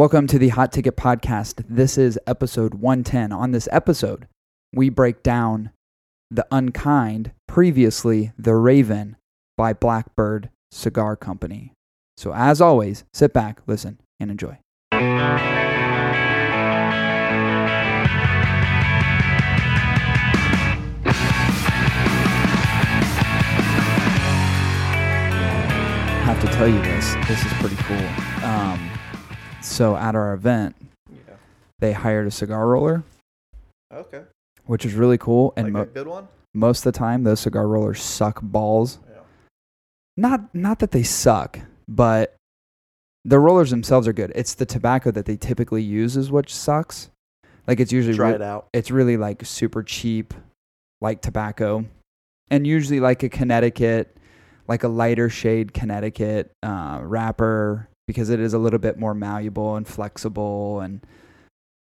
[0.00, 1.62] Welcome to the Hot Ticket Podcast.
[1.68, 3.32] This is episode 110.
[3.32, 4.26] On this episode,
[4.72, 5.72] we break down
[6.30, 9.16] The Unkind, previously The Raven
[9.58, 11.74] by Blackbird Cigar Company.
[12.16, 14.56] So, as always, sit back, listen, and enjoy.
[14.90, 14.96] I
[26.24, 27.14] have to tell you this.
[27.28, 28.48] This is pretty cool.
[28.48, 28.99] Um,
[29.60, 30.76] so, at our event,
[31.10, 31.34] Yeah.
[31.78, 33.02] they hired a cigar roller,
[33.92, 34.22] Okay.
[34.66, 35.52] which is really cool.
[35.56, 36.28] And like mo- a good one.
[36.54, 38.98] most of the time, those cigar rollers suck balls.
[39.10, 39.20] Yeah.
[40.16, 42.34] Not not that they suck, but
[43.24, 44.32] the rollers themselves are good.
[44.34, 47.10] It's the tobacco that they typically use is what sucks.
[47.66, 48.68] Like it's usually Try re- it out.
[48.72, 50.32] it's really like super cheap,
[51.00, 51.84] like tobacco,
[52.50, 54.16] and usually like a Connecticut,
[54.66, 59.76] like a lighter shade Connecticut uh, wrapper because it is a little bit more malleable
[59.76, 60.80] and flexible.
[60.80, 61.00] And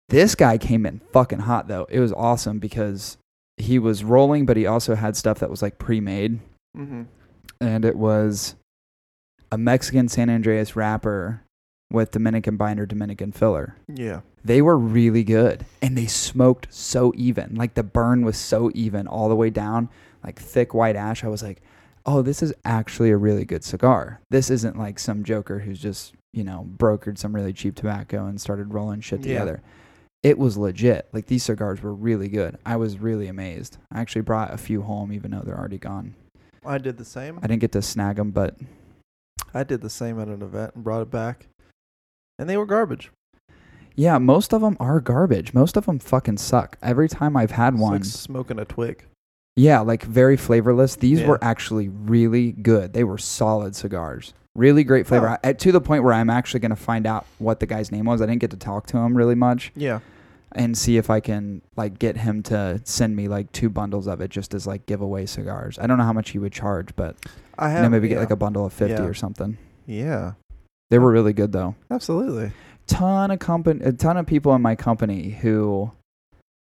[0.09, 1.87] this guy came in fucking hot though.
[1.89, 3.17] It was awesome because
[3.57, 6.39] he was rolling, but he also had stuff that was like pre-made,
[6.77, 7.01] Mm-hmm.
[7.59, 8.55] and it was
[9.51, 11.41] a Mexican San Andreas wrapper
[11.91, 14.21] with Dominican binder, Dominican filler Yeah.
[14.45, 19.05] they were really good and they smoked so even like the burn was so even
[19.07, 19.89] all the way down
[20.23, 21.61] like thick white ash i was like
[22.05, 24.21] oh this is actually a really good cigar.
[24.29, 28.39] This isn't like some joker who's just you know brokered some really cheap tobacco and
[28.39, 29.39] started rolling shit Yeah.
[29.39, 29.61] together.
[30.23, 31.07] It was legit.
[31.13, 32.57] Like these cigars were really good.
[32.65, 33.77] I was really amazed.
[33.91, 36.13] I actually brought a few home even though they're already gone.
[36.63, 37.39] I did the same.
[37.41, 38.55] i didn't get to snag them but
[39.53, 41.47] I did the same at an event and brought it back,
[42.39, 43.09] and they were garbage.
[43.95, 45.53] yeah most of them are garbage.
[45.53, 46.77] Most of them fucking suck.
[46.81, 49.03] Every time i've had It's one like smoking a twig.
[49.55, 50.95] Yeah, like very flavorless.
[50.95, 51.27] These Yeah.
[51.27, 52.93] were actually really good.
[52.93, 54.33] They were solid cigars.
[54.55, 55.29] Really great flavor.
[55.29, 55.37] Oh.
[55.43, 58.05] I- to the point where I'm actually going to find out what the guy's name
[58.05, 58.21] was.
[58.21, 59.99] I didn't get to talk to him really much Yeah.
[60.53, 64.19] and see if I can like get him to send me like two bundles of
[64.21, 65.77] it just as like giveaway cigars.
[65.79, 67.15] I don't know how much he would charge, but
[67.57, 68.15] I you have know, maybe yeah.
[68.15, 69.07] get like a bundle of 50 Yeah.
[69.07, 69.57] or something.
[69.85, 70.33] Yeah.
[70.89, 71.75] They were really good though.
[71.89, 72.51] Absolutely.
[72.87, 75.91] Ton of company a ton of people in my company who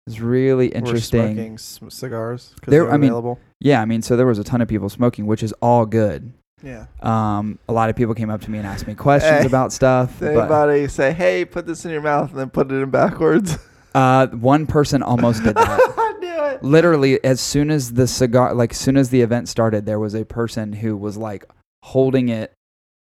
[0.06, 1.34] is really We're interesting.
[1.34, 3.38] smoking s- cigars There- they're I mean- available.
[3.60, 6.32] Yeah, I mean, so there was a ton of people smoking, which is all good.
[6.62, 6.86] yeah.
[7.02, 9.72] Um, a lot of people came up to me and asked me questions Hey, about
[9.72, 10.20] stuff.
[10.22, 13.58] Anybody say, "Hey, put this in your mouth and then put it in backwards"?
[13.94, 15.80] uh, one person almost did that.
[15.98, 16.62] I knew it.
[16.62, 20.14] Literally, as soon as the cigar, like as soon as the event started, there was
[20.14, 21.44] a person who was like
[21.82, 22.52] holding it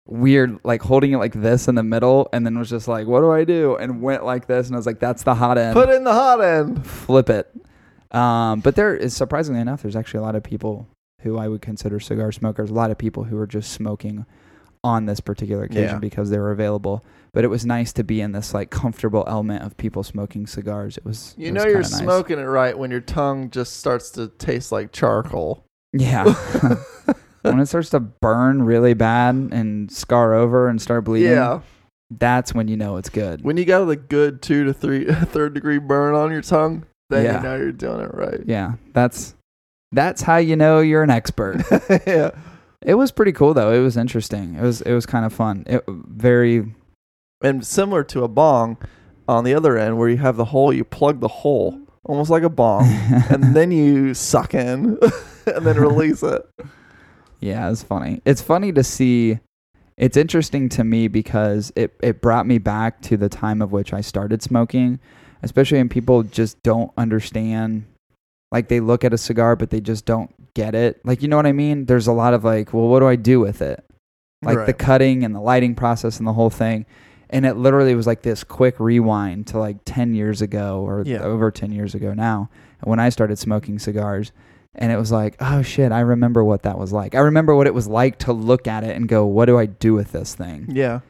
[0.06, 3.20] weird, like holding it like this in the middle, and then was just like, "What
[3.20, 5.74] do I do?" and went like this, and I was like, "That's the hot end."
[5.74, 6.86] Put in the hot end.
[6.86, 7.54] Flip it.
[8.10, 10.86] Um, but there is surprisingly enough, there's actually a lot of people
[11.22, 12.70] who I would consider cigar smokers.
[12.70, 14.24] A lot of people who are just smoking
[14.84, 15.98] on this particular occasion Yeah.
[15.98, 17.02] because they were available.
[17.32, 20.98] But it was nice to be in this like comfortable element of people smoking cigars.
[20.98, 21.34] It was.
[21.38, 21.98] You it know was you're nice.
[21.98, 25.64] smoking it right when your tongue just starts to taste like charcoal.
[25.94, 26.34] Yeah.
[27.50, 31.60] when it starts to burn really bad and scar over and start bleeding, Yeah.
[32.10, 33.42] that's when you know it's good.
[33.42, 37.24] When you got the good two to three third degree burn on your tongue, then
[37.24, 37.36] Yeah.
[37.38, 38.40] you know you're doing it right.
[38.46, 39.34] yeah, that's
[39.92, 41.62] that's how you know you're an expert.
[42.06, 42.30] yeah.
[42.82, 43.72] It was pretty cool though.
[43.72, 44.56] It was interesting.
[44.56, 45.64] It was it was kind of fun.
[45.66, 46.74] It very
[47.42, 48.76] And similar to a bong,
[49.28, 52.42] on the other end where you have the hole, you plug the hole almost like
[52.42, 52.84] a bong,
[53.30, 54.98] and then you suck in
[55.46, 56.42] and then release it.
[57.44, 58.22] Yeah, it's funny.
[58.24, 59.38] It's funny to see.
[59.96, 63.92] It's interesting to me because it it brought me back to the time of which
[63.92, 64.98] I started smoking,
[65.42, 67.84] especially when people just don't understand.
[68.50, 71.00] Like they look at a cigar, but they just don't get it.
[71.04, 71.84] Like you know what I mean?
[71.84, 73.84] There's a lot of like, well, what do I do with it?
[74.42, 76.84] like the cutting and the lighting process and the whole thing.
[77.30, 81.22] And it literally was like this quick rewind to like 10 years ago or Yeah.
[81.22, 82.50] over 10 years ago now
[82.82, 84.32] when I started smoking cigars.
[84.76, 87.14] And it was like, oh shit, I remember what that was like.
[87.14, 89.66] I remember what it was like to look at it and go, what do I
[89.66, 90.66] do with this thing?
[90.70, 91.00] Yeah.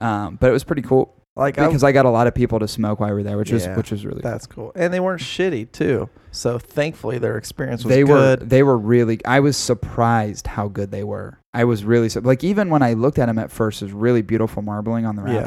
[0.00, 2.68] Um, but it was pretty cool Like because I got a lot of people to
[2.68, 4.72] smoke while we were there, which was which was really that's cool.
[4.74, 6.08] And they weren't shitty too.
[6.32, 8.50] So thankfully their experience was they were good.
[8.50, 12.70] they were really i was surprised how good they were i was really like even
[12.70, 15.44] when i looked at them at first it was really beautiful marbling on the Yeah.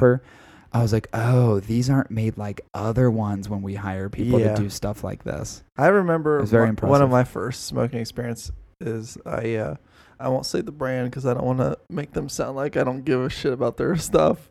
[0.73, 4.55] I was like oh these aren't made like other ones when we hire people Yeah.
[4.55, 8.51] to do stuff like this I remember very one, one of my first smoking experience
[8.81, 9.75] is I uh,
[10.19, 12.83] I won't say the brand because I don't want to make them sound like I
[12.83, 14.49] don't give a shit about their stuff.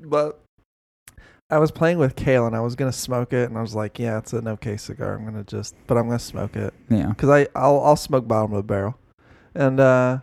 [0.00, 0.40] But
[1.50, 3.98] I was playing with kale and I was gonna smoke it and I was like,
[3.98, 5.14] yeah, it's an okay cigar.
[5.16, 8.52] I'm gonna just, but I'm gonna smoke it yeah because I I'll I'll smoke bottom
[8.52, 8.96] of the barrel,
[9.54, 10.18] and uh,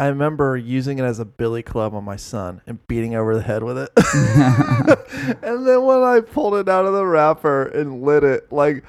[0.00, 3.42] I remember using it as a billy club on my son and beating over the
[3.42, 3.90] head with it.
[5.42, 8.82] and then when I pulled it out of the wrapper and lit it, like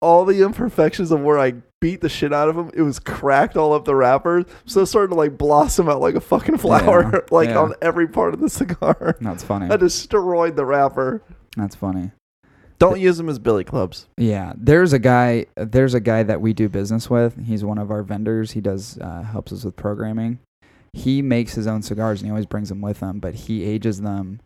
[0.00, 3.56] all the imperfections of where I beat the shit out of him, it was cracked
[3.56, 4.44] all up the wrapper.
[4.66, 7.58] So it started to like blossom out like a fucking flower, Yeah, like yeah.
[7.58, 9.16] on every part of the cigar.
[9.20, 9.68] That's funny.
[9.68, 11.24] I destroyed the wrapper.
[11.56, 12.12] That's funny.
[12.78, 14.06] Don't use them as billy clubs.
[14.16, 15.46] Yeah, there's a guy.
[15.56, 17.44] There's a guy that we do business with.
[17.44, 18.52] He's one of our vendors.
[18.52, 20.38] He does uh, helps us with programming.
[20.92, 23.20] He makes his own cigars and he always brings them with him.
[23.20, 24.40] But he ages them.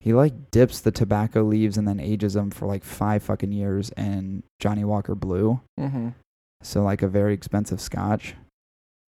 [0.00, 3.90] He like dips the tobacco leaves and then ages them for like five fucking years
[3.96, 5.60] in Johnnie Walker Blue.
[5.80, 6.10] Mm-hmm.
[6.62, 8.34] So like a very expensive Scotch.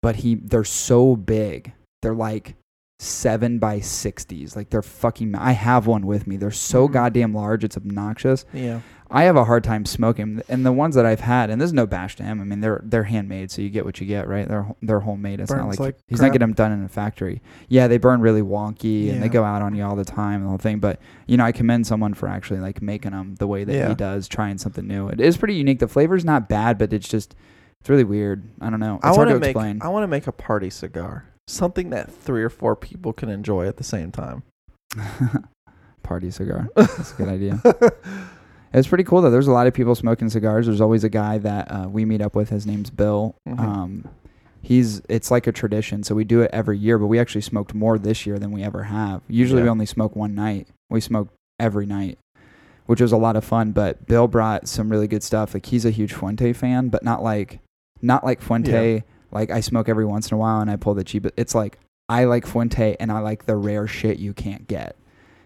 [0.03, 1.73] But he, they're so big.
[2.03, 2.55] They're like
[2.99, 4.57] seven by sixties.
[4.57, 5.35] Like they're fucking.
[5.35, 6.37] I have one with me.
[6.37, 6.93] They're so Mhm.
[6.93, 7.65] goddamn large.
[7.65, 8.45] It's obnoxious.
[8.53, 8.81] Yeah.
[9.11, 11.87] I have a hard time smoking, and the ones that I've had, and there's no
[11.87, 12.41] bash to him.
[12.41, 14.49] I mean, they're they're handmade, so you get what you get, right?
[14.49, 15.41] They're they're homemade.
[15.41, 16.29] It's not like, like he's crap.
[16.29, 17.43] not getting them done in a factory.
[17.69, 20.45] Yeah, they burn really wonky, and they go out on you all the time, and
[20.45, 20.79] the whole thing.
[20.81, 23.89] But you know, I commend someone for actually like making them the way that Yeah.
[23.91, 25.09] he does, trying something new.
[25.09, 25.79] It is pretty unique.
[25.81, 27.37] The flavor's not bad, but it's just
[27.81, 28.43] it's really weird.
[28.61, 28.97] I don't know.
[28.97, 29.79] It's I want to to make explain.
[29.83, 31.25] I want to make a party cigar.
[31.47, 34.43] Something that three or four people can enjoy at the same time.
[36.03, 36.69] Party cigar.
[36.77, 37.61] That's a good idea.
[38.73, 39.31] It's pretty cool though.
[39.31, 40.67] There's a lot of people smoking cigars.
[40.67, 42.51] There's always a guy that uh, we meet up with.
[42.51, 43.37] His name's Bill.
[43.49, 43.59] Mhm.
[43.61, 44.09] Um,
[44.63, 46.99] he's it's like a tradition, so we do it every year.
[46.99, 49.23] But we actually smoked more this year than we ever have.
[49.29, 50.67] Usually we only smoke one night.
[50.91, 51.29] We smoke
[51.61, 52.19] every night,
[52.87, 53.73] which was a lot of fun.
[53.73, 55.55] But Bill brought some really good stuff.
[55.55, 57.61] Like he's a huge Fuente fan, but not like
[58.03, 59.05] not like Fuente.
[59.35, 61.27] Like I smoke every once in a while and I pull the cheap.
[61.37, 61.79] It's like
[62.09, 64.97] I like Fuente and I like the rare shit you can't get.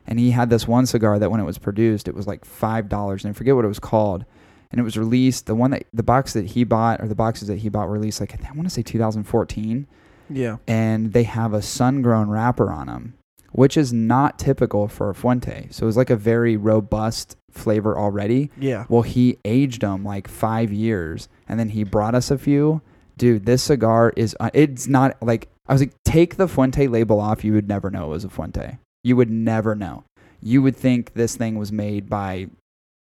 [0.06, 2.88] And he had this one cigar that when it was produced, it was like five
[2.88, 4.24] dollars, and I forget what it was called.
[4.70, 5.46] And it was released.
[5.46, 7.94] The one that the box that he bought, or the boxes that he bought, were
[7.94, 9.86] released like I want to say 2014,
[10.30, 10.56] Yeah.
[10.66, 13.14] and they have a sun-grown wrapper on them,
[13.52, 15.68] which is not typical for a Fuente.
[15.70, 18.50] So it was like a very robust flavor already.
[18.58, 18.84] Yeah.
[18.88, 22.80] Well, he aged them like five years, and then he brought us a few.
[23.18, 24.34] Dude, this cigar is.
[24.40, 27.44] Uh, it's not like I was like, take the Fuente label off.
[27.44, 28.78] You would never know it was a Fuente.
[29.04, 30.04] You would never know.
[30.40, 32.46] You would think this thing was made by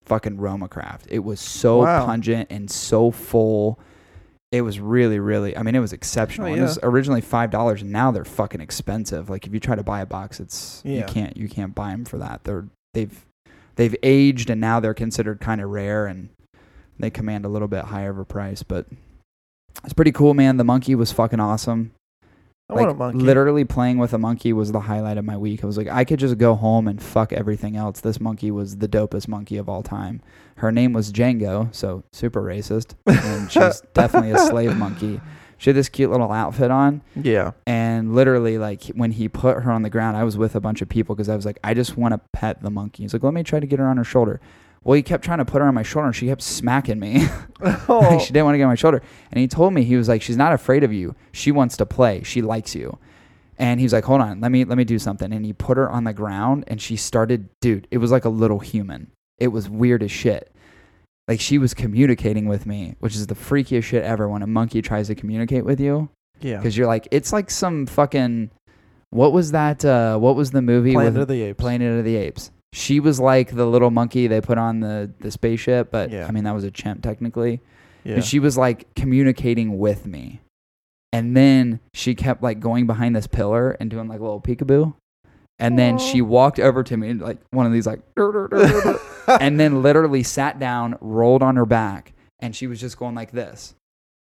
[0.05, 1.07] fucking Roma Craft.
[1.11, 2.05] It was so Wow.
[2.07, 3.79] pungent and so full.
[4.51, 5.57] It was really, really.
[5.57, 6.49] I mean, it was exceptional.
[6.49, 9.31] Oh, And It was originally five dollars, and now they're fucking expensive.
[9.31, 12.05] Like if you try to buy a box, it's you can't you can't buy them
[12.05, 12.45] for that.
[12.45, 13.25] They're they've
[13.77, 16.29] they've aged and now they're considered kind of rare and
[16.99, 18.63] they command a little bit higher of a price.
[18.63, 18.87] But
[19.85, 20.57] it's pretty cool, man.
[20.57, 21.93] The monkey was fucking awesome.
[22.71, 23.19] I like want a monkey.
[23.19, 25.63] literally playing with a monkey was the highlight of my week.
[25.63, 28.01] I was like, I could just go home and fuck everything else.
[28.01, 30.23] This monkey was the dopest monkey of all time.
[30.57, 35.21] Her name was Django, so super racist, and she's definitely a slave monkey.
[35.59, 37.53] She had this cute little outfit on, Yeah.
[37.67, 40.83] and literally, like when he put her on the ground, I was with a bunch
[40.83, 43.03] of people because I was like, I just want to pet the monkey.
[43.03, 44.41] He's like, let me try to get her on her shoulder.
[44.85, 47.27] Well, he kept trying to put her on my shoulder, and she kept smacking me.
[47.89, 48.01] Oh.
[48.01, 49.03] Like, she didn't want to get on my shoulder.
[49.31, 51.15] And he told me he was like, she's not afraid of you.
[51.31, 52.25] She wants to play.
[52.25, 52.99] She likes you.
[53.57, 55.33] And he was like, hold on, let me let me do something.
[55.33, 57.87] And he put her on the ground, and she started, dude.
[57.93, 59.13] It was like a little human.
[59.39, 60.53] It was weird as shit.
[61.29, 64.29] Like she was communicating with me, which is the freakiest shit ever.
[64.29, 66.09] When a monkey tries to communicate with you,
[66.41, 66.57] yeah.
[66.57, 68.51] because you're like, it's like some fucking.
[69.11, 69.85] What was that?
[69.85, 71.61] Uh, what was the movie Planet with of the Apes.
[71.61, 72.51] Planet of the Apes?
[72.73, 76.27] She was like the little monkey they put on the the spaceship, but Yeah.
[76.27, 77.61] I mean that was a chimp technically.
[78.05, 78.17] Yeah.
[78.17, 80.41] But she was like communicating with me.
[81.13, 84.95] And then she kept like going behind this pillar and doing like a little peekaboo.
[85.59, 88.49] And then she walked over to me and like one of these like "Dur, dur,
[88.49, 89.01] dur, dur, dur,"
[89.41, 93.31] and then literally sat down, rolled on her back, and she was just going like
[93.31, 93.75] this.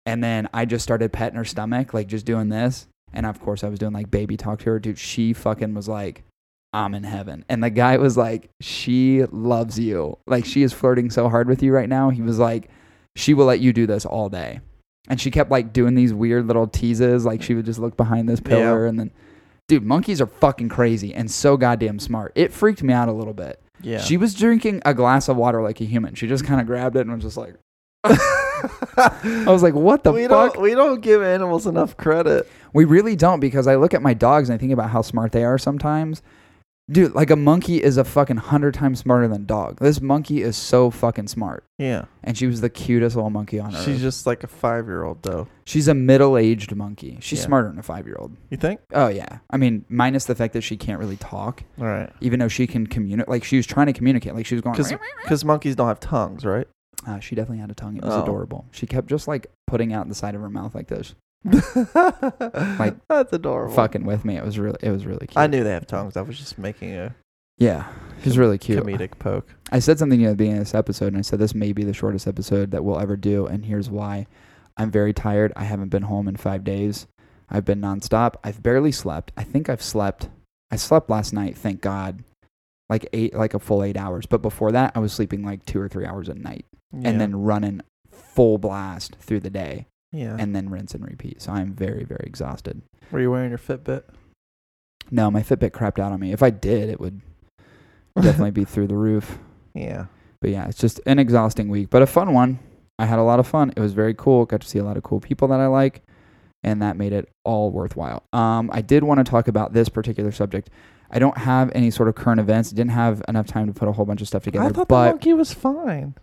[0.07, 2.87] And then I just started petting her stomach, like just doing this.
[3.13, 4.79] And of course I was doing like baby talk to her.
[4.79, 6.23] Dude, she fucking was like,
[6.73, 7.45] I'm in heaven.
[7.49, 10.19] And the guy was like, She loves you.
[10.27, 12.11] Like she is flirting so hard with you right now.
[12.11, 12.69] He was like,
[13.15, 14.61] She will let you do this all day.
[15.09, 17.25] And she kept like doing these weird little teases.
[17.25, 18.89] Like she would just look behind this pillar Yeah.
[18.91, 19.11] and then
[19.69, 22.31] Dude, monkeys are fucking crazy and so goddamn smart.
[22.37, 23.61] It freaked me out a little bit.
[23.81, 23.99] yeah.
[24.01, 26.15] She was drinking a glass of water like a human.
[26.15, 27.55] She just kind of grabbed it and was just like,
[28.05, 30.55] I was like, what the we fuck?
[30.55, 32.49] don't we don't give animals enough credit.
[32.73, 35.33] We really don't because I look at my dogs and I think about how smart
[35.33, 36.23] they are sometimes.
[36.89, 39.79] Dude, like a monkey is a fucking hundred times smarter than a dog.
[39.81, 41.65] This monkey is so fucking smart.
[41.79, 42.05] Yeah.
[42.23, 43.85] And she was the cutest little monkey on earth.
[43.85, 45.49] She's just like a five year old though.
[45.65, 47.19] She's a middle aged monkey.
[47.21, 47.47] She's Yeah.
[47.47, 48.37] smarter than a five year old.
[48.51, 48.79] You think?
[48.95, 49.39] Oh yeah.
[49.51, 52.13] I mean, minus the fact that she can't really talk, All right.
[52.21, 53.29] even though she can communicate.
[53.29, 54.37] Like she was trying to communicate.
[54.37, 54.77] Like she was going.
[54.77, 54.93] Because
[55.25, 56.69] because monkeys don't have tongues, right?
[57.05, 57.97] Uh, she definitely had a tongue.
[57.97, 58.23] It was Oh.
[58.23, 58.65] adorable.
[58.71, 61.15] She kept just like putting out the side of her mouth like this.
[61.45, 63.75] Like that's adorable.
[63.75, 64.37] fucking with me.
[64.37, 65.37] It was really it was really cute.
[65.37, 66.17] I knew they have tongues.
[66.17, 67.15] I was just making a
[67.59, 67.87] Yeah,
[68.23, 68.83] he's really cute.
[68.83, 69.55] comedic poke.
[69.73, 71.85] I said something at the beginning of this episode, and I said this may be
[71.85, 74.27] the shortest episode that we'll ever do, and here's why.
[74.77, 75.53] I'm very tired.
[75.57, 77.07] I haven't been home in five days.
[77.49, 78.35] I've been nonstop.
[78.45, 79.33] I've barely slept.
[79.37, 80.29] I think I've slept.
[80.71, 82.25] I slept last night, thank God,
[82.91, 84.27] like eight, like a full eight hours.
[84.27, 87.09] But before that, I was sleeping like two or three hours a night, Yeah.
[87.09, 90.37] and then running full blast through the day, yeah.
[90.39, 91.43] and then rinse and repeat.
[91.43, 92.83] So I'm very, very exhausted.
[93.11, 94.05] Were you wearing your Fitbit?
[95.11, 96.33] No, my Fitbit crapped out on me.
[96.33, 97.21] If I did, it would
[98.21, 99.39] definitely be through the roof.
[99.75, 100.07] Yeah.
[100.41, 102.59] But yeah, it's just an exhausting week, but a fun one.
[102.99, 103.73] I had a lot of fun.
[103.77, 104.47] It was very cool.
[104.47, 106.03] Got to see a lot of cool people that I like,
[106.65, 108.23] and that made it all worthwhile.
[108.33, 110.71] Um, I did want to talk about this particular subject.
[111.11, 112.71] I don't have any sort of current events.
[112.71, 114.65] Didn't have enough time to put a whole bunch of stuff together.
[114.65, 116.15] I thought but the monkey was fine.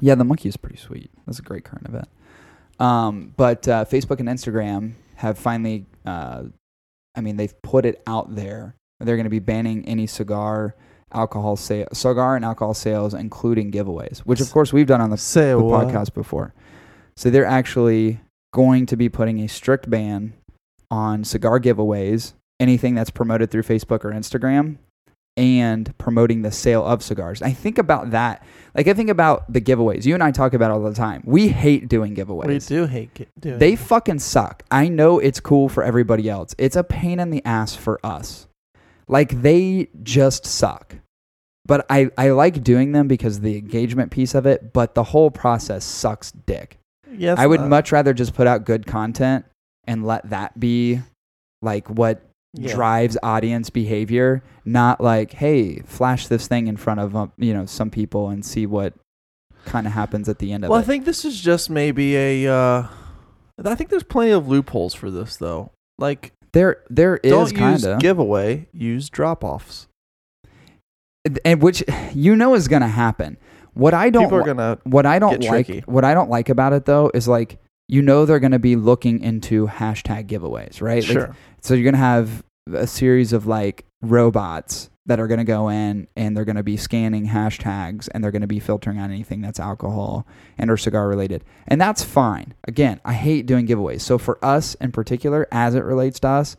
[0.00, 1.10] yeah, the monkey is pretty sweet.
[1.26, 2.08] That's a great current event.
[2.78, 6.44] Um, but uh, Facebook and Instagram have finally, uh,
[7.14, 8.76] I mean, they've put it out there.
[9.00, 10.74] They're going to be banning any cigar,
[11.12, 15.16] alcohol sale, cigar and alcohol sales, including giveaways, which of course we've done on the,
[15.16, 16.54] the podcast before.
[17.16, 18.20] So they're actually
[18.52, 20.34] going to be putting a strict ban
[20.90, 24.78] on cigar giveaways, anything that's promoted through Facebook or Instagram,
[25.36, 27.42] and promoting the sale of cigars.
[27.42, 28.44] I think about that.
[28.74, 30.04] Like I think about the giveaways.
[30.04, 31.22] You and I talk about it all the time.
[31.24, 32.46] We hate doing giveaways.
[32.46, 34.62] We do hate gi- doing They fucking suck.
[34.70, 36.54] I know it's cool for everybody else.
[36.58, 38.46] It's a pain in the ass for us.
[39.08, 40.96] Like they just suck.
[41.66, 45.02] But I, I like doing them because of the engagement piece of it, but the
[45.02, 46.78] whole process sucks dick.
[47.12, 49.44] Yes, I would uh, much rather just put out good content
[49.84, 51.00] and let that be
[51.62, 52.22] like what
[52.56, 52.74] yeah.
[52.74, 57.66] drives audience behavior, not like, hey, flash this thing in front of um, you know
[57.66, 58.94] some people and see what
[59.64, 60.82] kind of happens at the end of Well, it.
[60.82, 62.52] Well, I think this is just maybe a.
[62.52, 62.86] Uh,
[63.64, 65.70] I think there's plenty of loopholes for this though.
[65.98, 68.68] Like, there there is kind of giveaway.
[68.72, 69.88] Use drop offs.
[71.44, 71.82] and which
[72.14, 73.36] you know is going to happen.
[73.74, 74.78] What I don't People are gonna.
[74.84, 75.80] what I don't like tricky.
[75.86, 77.58] what I don't like about it though is like
[77.88, 81.02] you know they're going to be looking into hashtag giveaways, right?
[81.02, 81.36] Like, Sure.
[81.66, 85.68] So you're going to have a series of like robots that are going to go
[85.68, 89.10] in and they're going to be scanning hashtags and they're going to be filtering on
[89.10, 91.42] anything that's alcohol and or cigar related.
[91.66, 92.54] And that's fine.
[92.68, 94.02] Again, I hate doing giveaways.
[94.02, 96.56] So for us in particular as it relates to us,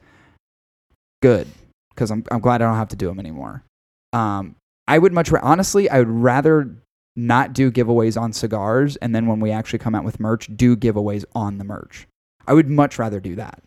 [1.22, 1.48] good
[1.96, 3.64] cuz I'm I'm glad I don't have to do them anymore.
[4.12, 4.56] Um
[4.90, 6.76] I would much ra- honestly, I would rather
[7.16, 10.76] not do giveaways on cigars and then when we actually come out with merch, do
[10.76, 12.08] giveaways on the merch.
[12.46, 13.62] I would much rather do that.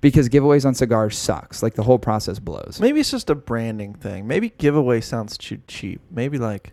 [0.00, 1.62] Because giveaways on cigars sucks.
[1.62, 2.78] Like the whole process blows.
[2.80, 4.26] Maybe it's just a branding thing.
[4.26, 6.00] Maybe giveaway sounds too cheap.
[6.10, 6.72] Maybe like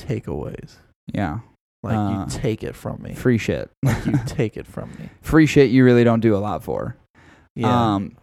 [0.00, 0.76] takeaways.
[1.12, 1.40] Yeah.
[1.82, 3.14] Like Uh, you take it from me.
[3.14, 3.70] Free shit.
[3.82, 5.10] Like you take it from me.
[5.20, 6.96] Free shit you really don't do a lot for.
[7.54, 7.94] Yeah.
[7.94, 8.16] Um,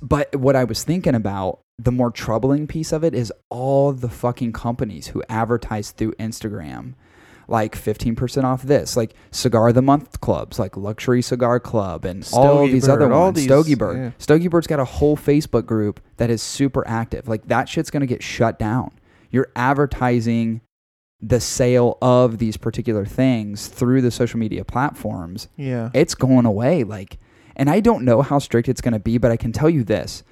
[0.00, 4.08] but what I was thinking about, the more troubling piece of it is all the
[4.08, 6.94] fucking companies who advertise through Instagram,
[7.52, 12.26] like 15% off this, like Cigar of the Month clubs, like Luxury Cigar Club, and
[12.32, 13.36] all Stogie these other Bird, all ones.
[13.36, 13.96] these- Stogie Bird.
[13.98, 14.10] yeah.
[14.18, 17.28] Stogie Bird's got a whole Facebook group that is super active.
[17.28, 18.90] Like that shit's going to get shut down.
[19.30, 20.62] You're advertising
[21.20, 25.88] the sale of these particular things through the social media platforms yeah.
[25.94, 27.16] it's going away like
[27.54, 29.84] and i don't know how strict it's going to be but i can tell you
[29.84, 30.24] this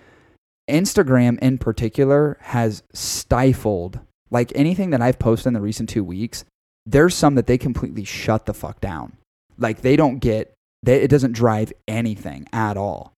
[0.69, 4.00] instagram in particular has stifled
[4.33, 6.45] like anything that i've posted in the recent two weeks
[6.90, 9.12] there's some that they completely shut the fuck down
[9.59, 13.12] like they don't get they, it doesn't drive anything at all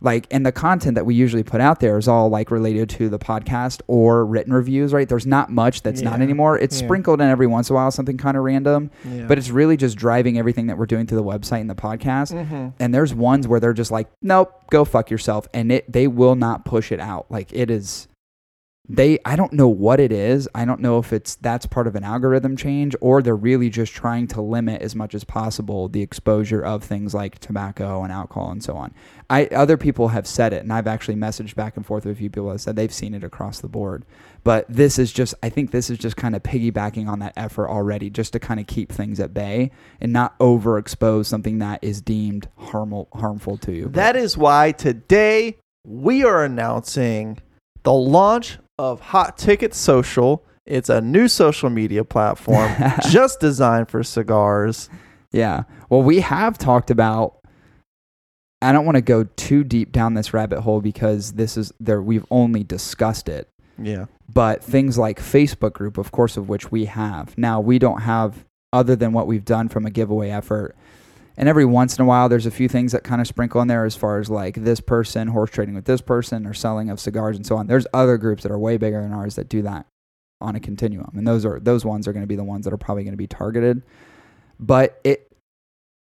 [0.00, 3.08] like and the content that we usually put out there is all like related to
[3.08, 6.86] the podcast or written reviews right there's not much that's not anymore it's Yeah.
[6.86, 9.26] sprinkled in every once in a while something kind of random yeah.
[9.26, 12.32] but it's really just driving everything that we're doing through the website and the podcast.
[12.34, 12.72] Mhm.
[12.80, 16.34] And there's ones where they're just like, nope, go fuck yourself, and it they will
[16.34, 17.26] not push it out.
[17.30, 18.08] Like it is,
[18.86, 20.46] they I don't know what it is.
[20.54, 23.94] I don't know if it's that's part of an algorithm change or they're really just
[23.94, 28.50] trying to limit as much as possible the exposure of things like tobacco and alcohol
[28.50, 28.92] and so on.
[29.30, 32.18] I other people have said it, and I've actually messaged back and forth with a
[32.18, 34.04] few people that said they've seen it across the board.
[34.42, 37.70] But this is just, I think this is just kind of piggybacking on that effort
[37.70, 39.70] already, just to kind of keep things at bay
[40.02, 43.88] and not overexpose something that is deemed harmful harmful to you.
[43.88, 47.38] That is why today we are announcing
[47.82, 50.44] the launch of Hot Ticket Social.
[50.66, 52.72] It's a new social media platform
[53.10, 54.88] just designed for cigars.
[55.32, 55.64] yeah.
[55.90, 57.38] Well, we have talked about.
[58.62, 62.00] I don't want to go too deep down this rabbit hole because this is there.
[62.00, 63.48] We've only discussed it.
[63.76, 64.06] Yeah.
[64.32, 67.36] but things like Facebook group, of course, of which we have.
[67.36, 70.76] Now, we don't have, other than what we've done from a giveaway effort,
[71.36, 73.68] And every once in a while, there's a few things that kind of sprinkle in
[73.68, 77.00] there as far as like this person horse trading with this person or selling of
[77.00, 77.66] cigars and so on.
[77.66, 79.86] There's other groups that are way bigger than ours that do that
[80.40, 82.72] on a continuum, and those are those ones are going to be the ones that
[82.72, 83.82] are probably going to be targeted.
[84.60, 85.32] But it,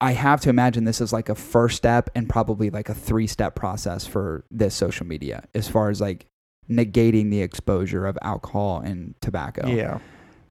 [0.00, 3.26] I have to imagine this is like a first step and probably like a three
[3.26, 6.26] step process for this social media as far as like
[6.68, 9.66] negating the exposure of alcohol and tobacco.
[9.68, 9.98] Yeah.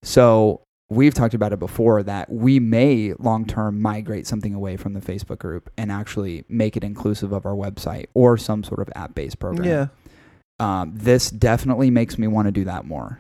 [0.02, 4.94] So we've talked about it before that we may long term migrate something away from
[4.94, 8.90] the Facebook group and actually make it inclusive of our website or some sort of
[8.96, 9.68] app based program.
[9.68, 9.88] Yeah.
[10.60, 13.20] Um, this definitely makes me want to do that more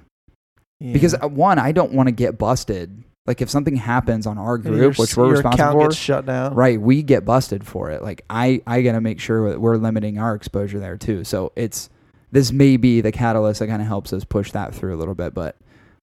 [0.79, 0.93] yeah.
[0.93, 3.03] because uh, one, I don't want to get busted.
[3.25, 5.87] Like if something happens on our And your group, which we're your responsible account for,
[5.87, 6.53] gets shut down.
[6.53, 6.79] right?
[6.79, 8.03] We get busted for it.
[8.03, 11.23] Like I, I gotta make sure that we're limiting our exposure there too.
[11.23, 11.89] So it's
[12.31, 15.15] this may be the catalyst that kind of helps us push that through a little
[15.15, 15.55] bit, but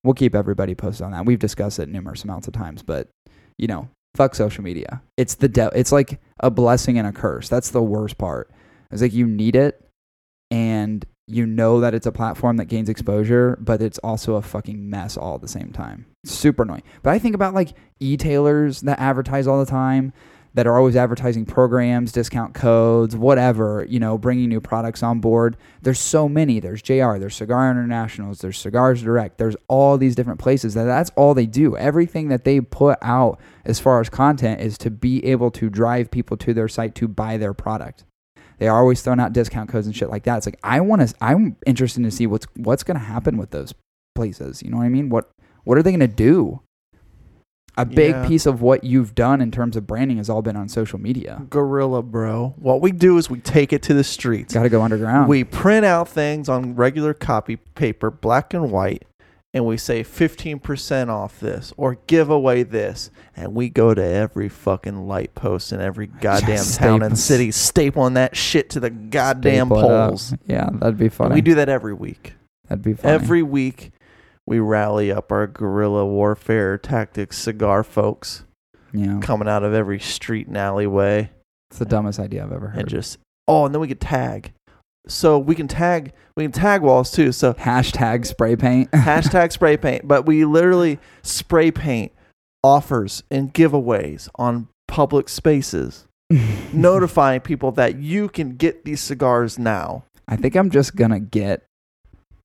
[0.03, 1.25] we'll keep everybody posted on that.
[1.25, 3.09] We've discussed it numerous amounts of times, but
[3.57, 5.01] you know, fuck social media.
[5.17, 7.49] It's the de- It's like a blessing and a curse.
[7.49, 8.51] That's the worst part.
[8.91, 9.83] It's like you need it,
[10.51, 14.89] and you know that it's a platform that gains exposure, but it's also a fucking
[14.89, 16.05] mess all at the same time.
[16.23, 16.83] It's super annoying.
[17.01, 20.13] But I think about like e-tailers that advertise all the time,
[20.53, 25.57] that are always advertising programs, discount codes, whatever, you know, bringing new products on board.
[25.81, 26.59] There's so many.
[26.59, 31.11] There's JR, there's Cigar Internationals, there's Cigars Direct, there's all these different places that that's
[31.15, 31.75] all they do.
[31.75, 36.11] Everything that they put out as far as content is to be able to drive
[36.11, 38.03] people to their site to buy their product.
[38.59, 40.37] They are always throwing out discount codes and shit like that.
[40.37, 41.13] It's like I want to.
[41.19, 43.73] I'm interested to see what's what's going to happen with those
[44.15, 44.61] places.
[44.61, 45.09] You know what I mean?
[45.09, 45.29] What
[45.63, 46.61] what are they going to do?
[47.77, 48.27] A big Yeah.
[48.27, 51.41] piece of what you've done in terms of branding has all been on social media.
[51.49, 52.53] Guerrilla, bro.
[52.59, 54.53] What we do is we take it to the streets.
[54.53, 55.27] Got to go underground.
[55.27, 59.05] We print out things on regular copy paper, black and white,
[59.55, 63.09] and we say 15% off this or give away this.
[63.35, 67.49] And we go to every fucking light post in every goddamn Just town and city,
[67.49, 70.33] stapling that shit to the goddamn Staple poles.
[70.45, 71.35] Yeah, that'd be And funny.
[71.35, 72.33] we do that every week.
[72.69, 73.13] That'd be funny.
[73.15, 73.92] Every week,
[74.45, 78.43] we rally up our guerrilla warfare tactics cigar folks
[78.91, 81.31] yeah, coming out of every street and alleyway.
[81.69, 82.81] it's the dumbest idea I've ever heard.
[82.81, 84.53] and just oh, and then we could tag.
[85.07, 87.31] So we can tag we can tag walls too.
[87.31, 88.91] So Hashtag spray paint.
[88.93, 92.11] hashtag spray paint, but we literally spray paint
[92.63, 96.07] offers and giveaways on public spaces,
[96.73, 100.05] notifying people that you can get these cigars now.
[100.27, 101.63] I think I'm just gonna get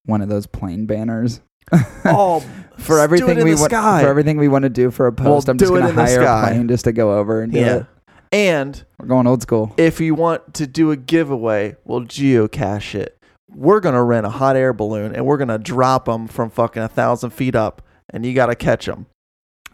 [0.07, 1.41] one of those plane banners.
[2.05, 2.41] Oh,
[2.79, 4.03] for everything we want sky.
[4.03, 6.43] for everything we want to do for a post, We'll I'm just gonna hire a
[6.43, 7.77] plane just to go over and do yeah.
[7.77, 7.87] it.
[8.31, 9.73] And We're going old school.
[9.77, 13.19] if you want to do a giveaway, we'll geocache it.
[13.51, 16.89] We're gonna rent a hot air balloon and we're gonna drop them from fucking a
[16.89, 19.07] thousand feet up, and you gotta catch them.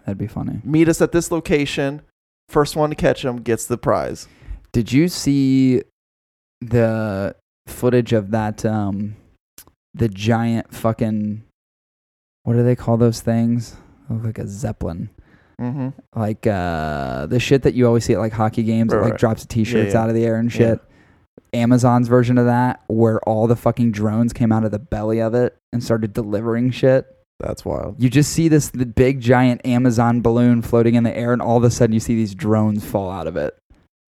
[0.07, 0.61] That'd be funny.
[0.65, 2.03] meet us at this location.
[2.49, 4.29] First one to catch them gets the prize.
[4.73, 5.83] Did you see
[6.61, 7.35] the
[7.67, 9.17] footage of that um
[9.95, 11.43] the giant fucking
[12.45, 13.77] what do they call those things?
[14.09, 15.11] Look like a zeppelin.
[15.61, 15.89] Mm-hmm.
[16.19, 19.13] Like uh the shit that you always see at like hockey games that Right, like
[19.13, 19.21] right.
[19.21, 20.01] drops t-shirts yeah.
[20.03, 20.59] out of the air and Yeah.
[20.59, 20.81] shit.
[21.53, 25.35] Amazon's version of that where all the fucking drones came out of the belly of
[25.35, 27.07] it and started delivering shit.
[27.41, 28.03] That's wild.
[28.03, 31.57] You just see this the big giant Amazon balloon floating in the air, and all
[31.57, 33.57] of a sudden you see these drones fall out of it,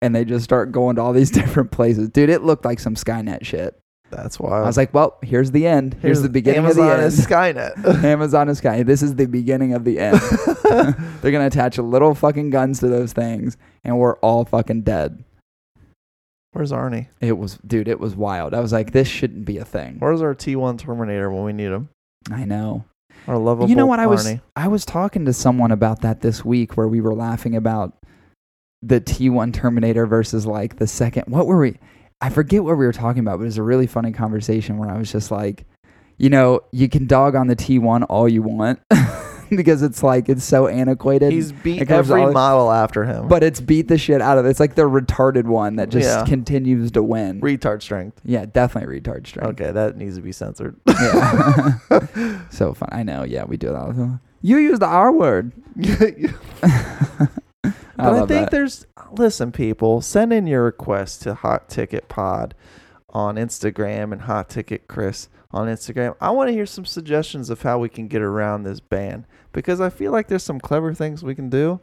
[0.01, 2.09] and they just start going to all these different places.
[2.09, 3.79] Dude, it looked like some Skynet shit.
[4.11, 4.65] That's wild.
[4.65, 5.97] I was like, well, here's the end.
[6.01, 7.07] Here's, the beginning Amazon of the end.
[7.07, 8.05] is Skynet.
[8.05, 8.83] Amazon is Sky.
[8.83, 10.21] This is the beginning of the end.
[11.23, 15.25] They're gonna attach little fucking guns to those things, and we're all fucking dead.
[16.53, 17.09] Where's Arnie?
[17.21, 18.55] It was, dude, it was wild.
[18.55, 19.97] I was like, this shouldn't be a thing.
[19.99, 21.91] Where's our T1 Terminator when we need him?
[22.31, 22.87] I know.
[23.29, 24.41] Our lovable you know what I was Arnie.
[24.55, 27.93] I was talking to someone about that this week where we were laughing about
[28.83, 31.77] the T1 Terminator versus like the second what were we
[32.21, 34.91] I forget what we were talking about but it was a really funny conversation where
[34.91, 35.67] I was just like
[36.19, 38.81] you know you can dog on the T1 all you want
[39.51, 43.29] because it's like it's so antiquated He's beat every all- model after him.
[43.29, 44.49] but it's beat the shit out of it.
[44.49, 46.25] It's like the retarded one that just Yeah.
[46.25, 47.41] continues to win.
[47.43, 48.21] retard strength.
[48.25, 49.61] yeah, definitely retard strength.
[49.61, 50.75] Okay, that needs to be censored.
[50.89, 51.79] Yeah.
[52.51, 52.89] so fun.
[52.91, 53.23] I know.
[53.25, 54.21] Yeah, we do that all the time.
[54.43, 55.53] You use the R word.
[55.79, 56.15] I
[57.63, 58.51] But I, love think that.
[58.51, 58.87] there's
[59.19, 62.55] listen, people, send in your requests to Hot Ticket Pod
[63.11, 66.15] on Instagram and Hot Ticket Chris on Instagram.
[66.21, 69.81] I want to hear some suggestions of how we can get around this ban because
[69.81, 71.81] I feel like there's some clever things we can do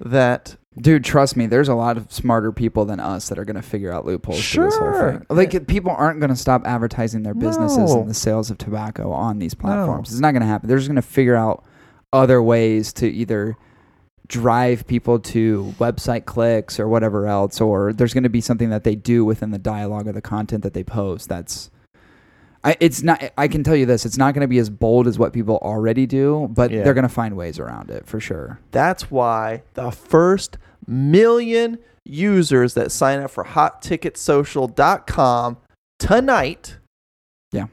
[0.00, 3.56] that Dude, trust me, there's a lot of smarter people than us that are going
[3.56, 5.12] to figure out loopholes to this whole Sure.
[5.18, 5.26] thing.
[5.28, 8.00] Like, people aren't going to stop advertising their businesses No.
[8.00, 10.10] and the sales of tobacco on these platforms.
[10.10, 10.68] It's not going to happen.
[10.68, 11.62] They're just going to figure out
[12.10, 13.58] other ways to either
[14.28, 18.84] drive people to website clicks or whatever else, or there's going to be something that
[18.84, 21.28] they do within the dialogue or the content that they post.
[21.28, 21.70] That's
[22.64, 23.20] I, it's not.
[23.36, 25.58] I can tell you this: it's not going to be as bold as what people
[25.62, 26.84] already do, but Yeah.
[26.84, 28.60] they're going to find ways around it for sure.
[28.70, 35.56] That's why the first million users that sign up for hotticketsocial.com
[35.98, 36.76] tonight
[37.52, 37.66] Yeah.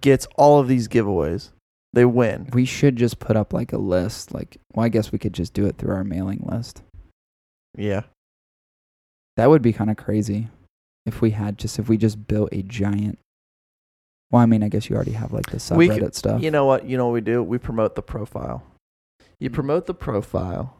[0.00, 1.50] gets all of these giveaways.
[1.92, 2.48] They win.
[2.52, 4.32] We should just put up like a list.
[4.34, 6.82] Like, well, I guess we could just do it through our mailing list.
[7.76, 8.02] Yeah.
[9.36, 10.48] That would be kind of crazy
[11.06, 13.18] if we had just if we just built a giant.
[14.30, 16.42] Well, I mean, I guess you already have like the We subreddit could- stuff.
[16.42, 16.84] You know what?
[16.84, 17.42] You know what we do?
[17.42, 18.62] We promote the profile.
[19.40, 20.76] You promote the profile,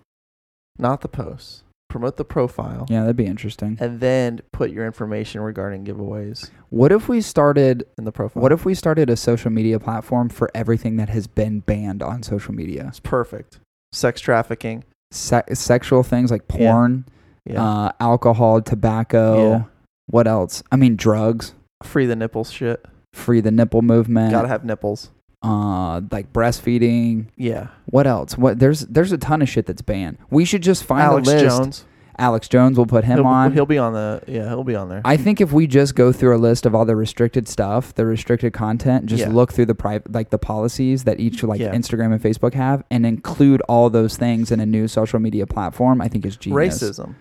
[0.79, 1.63] not the posts.
[1.89, 2.85] Promote the profile.
[2.91, 3.79] yeah, that'd be interesting.
[3.81, 7.85] And then put your information regarding giveaways What if we started?
[7.97, 8.43] in the profile.
[8.43, 12.23] What if we started a social media platform for everything that has been banned on
[12.23, 12.87] social media?
[12.89, 13.59] it's perfect?
[13.93, 14.85] Sex trafficking.
[15.13, 17.07] Se- sexual things like porn,
[17.47, 17.65] Yeah.
[17.65, 19.51] uh, alcohol, tobacco.
[19.51, 19.63] Yeah.
[20.09, 20.63] What else?
[20.71, 21.55] I mean, drugs.
[21.83, 22.85] Free the nipples shit.
[23.15, 24.31] Free the nipple movement.
[24.33, 25.11] Gotta have nipples.
[25.43, 27.27] Uh, like breastfeeding.
[27.37, 27.69] Yeah.
[27.87, 28.37] What else?
[28.37, 30.19] What there's there's a ton of shit that's banned.
[30.31, 31.45] We should just find Alex a list.
[31.45, 31.85] Jones.
[32.21, 32.77] Alex Jones.
[32.77, 33.53] We'll put him he'll, on.
[33.53, 34.21] He'll be on the.
[34.27, 35.01] Yeah, he'll be on there.
[35.05, 38.05] I think if we just go through a list of all the restricted stuff, the
[38.05, 39.29] restricted content, just Yeah.
[39.29, 41.73] look through the private, like the policies that each like Yeah.
[41.73, 46.01] Instagram and Facebook have, and include all those things in a new social media platform,
[46.01, 46.83] I think is genius.
[46.83, 47.15] Racism.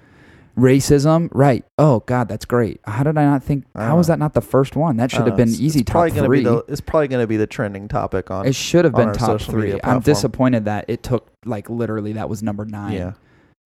[0.58, 1.64] Racism, right?
[1.78, 2.80] Oh God, that's great.
[2.86, 3.66] How did I not think?
[3.76, 4.98] How was that not the first one?
[4.98, 6.40] That should have been It's- easy it's top probably gonna three.
[6.40, 8.46] Be the, it's probably going to be the trending topic on.
[8.48, 9.74] it should have on been our top social three.
[9.74, 10.02] I'm platform.
[10.02, 12.94] disappointed that it took like literally that was number nine.
[12.94, 13.14] yeah.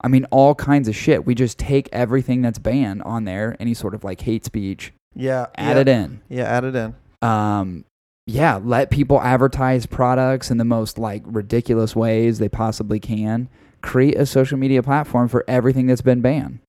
[0.02, 1.26] I mean, all kinds of shit.
[1.26, 5.48] We just take everything that's banned on there, any sort of like hate speech, Yeah.
[5.56, 5.82] add yeah.
[5.82, 6.22] it in.
[6.30, 6.96] Yeah, add it in.
[7.22, 7.84] Um,
[8.26, 13.50] yeah, let people advertise products in the most like ridiculous ways they possibly can.
[13.82, 16.60] Create a social media platform for everything that's been banned.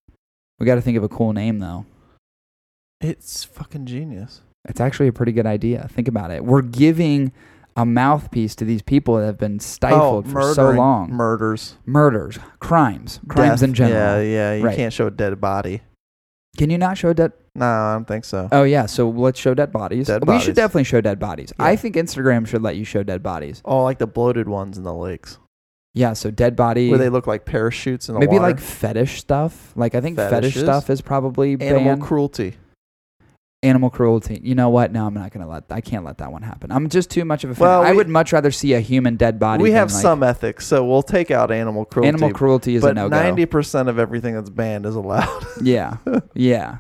[0.61, 1.87] We got to think of a cool name though.
[3.01, 4.43] It's fucking genius.
[4.69, 5.89] It's actually a pretty good idea.
[5.91, 6.45] Think about it.
[6.45, 7.33] We're giving
[7.77, 11.11] a mouthpiece to these people that have been stifled for so Oh, long.
[11.11, 11.77] Murders.
[11.87, 13.69] Murders, crimes, crimes death.
[13.71, 14.23] in general.
[14.23, 14.55] Yeah, yeah.
[14.57, 14.77] You Right.
[14.77, 15.81] can't show a dead body.
[16.59, 17.33] Can you not show dead?
[17.55, 18.49] No, I don't think so.
[18.53, 20.09] Oh yeah, so let's show dead bodies.
[20.09, 20.43] Dead we bodies.
[20.45, 21.53] should definitely show dead bodies.
[21.59, 21.65] Yeah.
[21.65, 23.63] I think Instagram should let you show dead bodies.
[23.65, 25.39] Oh, like the bloated ones in the lakes,
[25.95, 26.89] Yeah, so dead body.
[26.89, 28.43] where they look like parachutes in the maybe water.
[28.43, 29.73] like fetish stuff.
[29.77, 32.03] Like I think fetish stuff is probably animal banned.
[32.03, 32.55] cruelty.
[33.63, 34.41] animal cruelty.
[34.43, 34.93] You know what?
[34.93, 35.65] No, I'm not gonna let.
[35.71, 36.71] I can't let that one happen.
[36.71, 37.63] I'm just too much of a fan.
[37.67, 39.63] Well, I we- would much rather see a human dead body.
[39.65, 42.09] We have like- some ethics, so we'll take out animal cruelty.
[42.09, 45.45] animal cruelty is but a no ninety percent of everything that's banned is allowed.
[45.63, 45.97] Yeah,
[46.35, 46.79] yeah.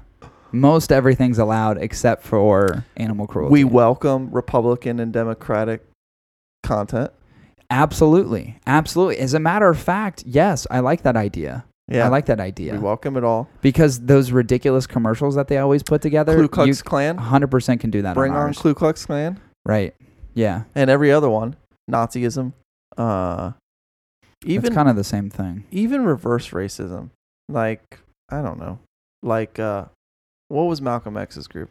[0.53, 3.53] Most everything's allowed except for animal cruelty.
[3.53, 5.85] we welcome Republican and Democratic
[6.63, 7.11] content.
[7.71, 9.19] Absolutely, absolutely.
[9.19, 11.65] As a matter of fact, yes, I like that idea.
[11.89, 13.49] Yeah, I like that We idea welcome it all.
[13.63, 17.19] because those ridiculous commercials that they always put together, Ku you Klux Klan.
[17.19, 18.15] 100% can do that.
[18.15, 18.55] Bring on, on.
[18.55, 19.95] Ku Klux Klan right?
[20.35, 21.57] Yeah, and every other one.
[21.91, 22.53] Nazism.
[22.97, 23.53] Uh,
[24.45, 25.65] even even kind of the same thing.
[25.71, 27.11] even reverse racism.
[27.49, 27.99] Like
[28.31, 28.79] I don't know.
[29.23, 29.87] Like uh,
[30.49, 31.71] what was Malcolm X's group?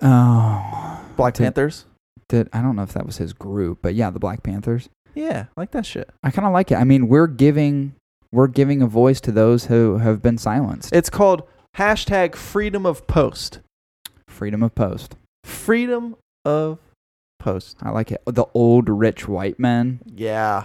[0.00, 1.84] Oh, Black Panthers.
[2.28, 4.88] Did I don't know if that was his group, but yeah, the Black Panthers.
[5.14, 6.10] Yeah, like that shit.
[6.22, 6.76] I kind of like it.
[6.76, 7.94] I mean, we're giving
[8.32, 10.92] we're giving a voice to those who have been silenced.
[10.94, 11.42] It's called
[11.76, 13.60] hashtag freedom of post.
[14.28, 15.16] Freedom of post.
[15.44, 16.78] Freedom of
[17.40, 17.76] post.
[17.80, 18.20] I like it.
[18.26, 20.64] The old rich white men, Yeah.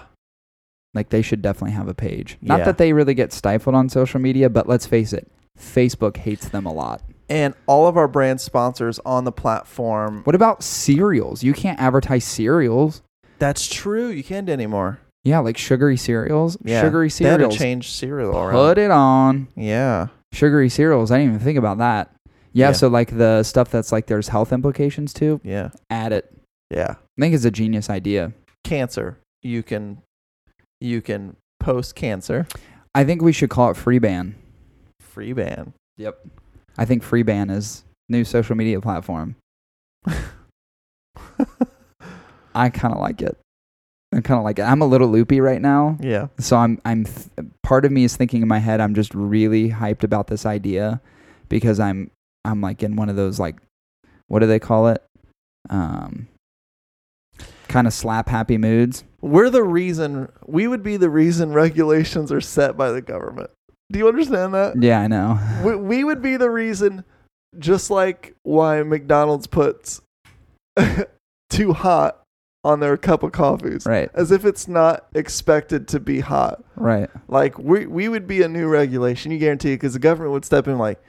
[0.94, 2.38] like they should definitely have a page.
[2.42, 2.66] Not Yeah.
[2.66, 6.66] that they really get stifled on social media, but let's face it, Facebook hates them
[6.66, 7.02] a lot.
[7.34, 10.22] And all of our brand sponsors on the platform.
[10.24, 11.44] What about cereals?
[11.44, 13.02] You can't advertise cereals.
[13.40, 14.08] That's true.
[14.10, 15.00] You can't anymore.
[15.24, 16.58] Yeah, like sugary cereals.
[16.64, 16.82] Yeah.
[16.82, 17.58] Sugary They cereals.
[17.58, 18.52] change cereal around.
[18.54, 19.48] Put it on.
[19.56, 20.08] Yeah.
[20.32, 21.12] Sugary cereals.
[21.12, 22.12] I didn't even think about that.
[22.52, 22.72] Yeah, Yeah.
[22.74, 25.70] so like the stuff that's like there's health implications too, Yeah.
[25.90, 26.32] add it.
[26.70, 26.96] Yeah.
[27.18, 28.34] I think it's a genius idea.
[28.64, 29.18] Cancer.
[29.42, 30.00] You can
[30.80, 32.46] you can post cancer.
[32.94, 34.36] I think we should call it free ban.
[35.00, 35.74] Free ban.
[35.98, 36.20] Yep.
[36.78, 39.36] I think free ban is new social media platform.
[42.56, 43.38] I kind of like it.
[44.14, 44.64] I kind of like it.
[44.64, 46.28] I'm a little loopy right now, yeah.
[46.40, 49.70] so I'm I'm th- part of me is thinking in my head I'm just really
[49.70, 51.02] hyped about this idea
[51.50, 52.12] because I'm
[52.46, 53.56] I'm like in one of those like
[54.28, 55.04] what do they call it?
[55.70, 56.28] Um
[57.68, 59.04] kind of slap happy moods.
[59.20, 63.50] We're the reason we would be the reason regulations are set by the government.
[63.94, 64.82] Do you understand that?
[64.82, 65.40] Yeah, I know.
[65.64, 67.04] we, we would be the reason
[67.60, 70.02] just like why McDonald's puts
[71.52, 72.24] too hot
[72.64, 73.86] on their cup of coffees.
[73.86, 74.10] Right.
[74.16, 76.64] As if it's not expected to be hot.
[76.76, 77.08] Right.
[77.28, 80.46] Like we we would be a new regulation, you guarantee, it, because the government would
[80.46, 81.00] step in like,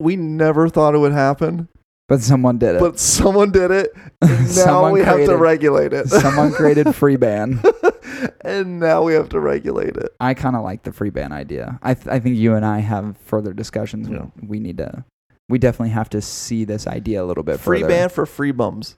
[0.00, 1.68] we never thought it would happen,
[2.08, 2.80] But someone did it.
[2.80, 3.94] but someone did it.
[4.22, 6.08] And now we have to regulate it.
[6.08, 7.62] someone created free ban.
[8.40, 10.14] and now we have to regulate it.
[10.18, 11.78] I kind of like the free ban idea.
[11.82, 14.08] I th- I think you and I have further discussions.
[14.08, 14.26] Yeah.
[14.42, 15.04] We need to.
[15.50, 17.64] We definitely have to see this idea a little bit further.
[17.64, 17.94] Free further.
[17.94, 18.96] ban for free bums.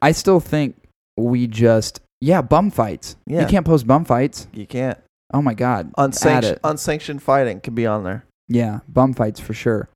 [0.00, 0.76] I still think
[1.18, 3.16] we just yeah bum fights.
[3.26, 3.42] Yeah.
[3.42, 4.48] You can't post bum fights.
[4.54, 4.98] You can't.
[5.34, 5.92] Oh my god.
[5.98, 8.24] Unsanctioned, unsanctioned fighting can be on there.
[8.48, 9.88] Yeah, bum fights for sure.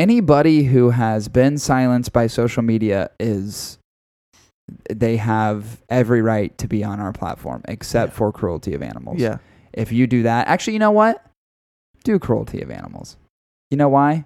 [0.00, 3.78] Anybody who has been silenced by social media is
[4.88, 8.16] they have every right to be on our platform except Yeah.
[8.16, 9.20] for cruelty of animals.
[9.20, 9.38] Yeah.
[9.74, 11.22] If you do that, actually, you know what?
[12.02, 13.18] Do cruelty of animals.
[13.70, 14.24] You know why?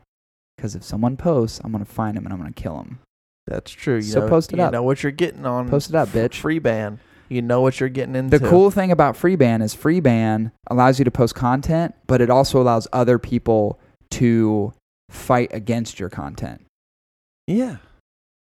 [0.56, 3.00] Because if someone posts, I'm gonna find him and I'm gonna kill him.
[3.48, 3.96] That's true.
[3.96, 4.72] You So know, post it you up.
[4.72, 5.68] know what you're getting on.
[5.68, 6.36] Post it up, bitch.
[6.36, 7.00] Free ban.
[7.28, 8.38] You know what you're getting into.
[8.38, 12.60] The cool thing about Freeban is Freeban allows you to post content, but it also
[12.62, 13.80] allows other people
[14.12, 14.72] to
[15.14, 16.64] fight against your content.
[17.46, 17.76] Yeah.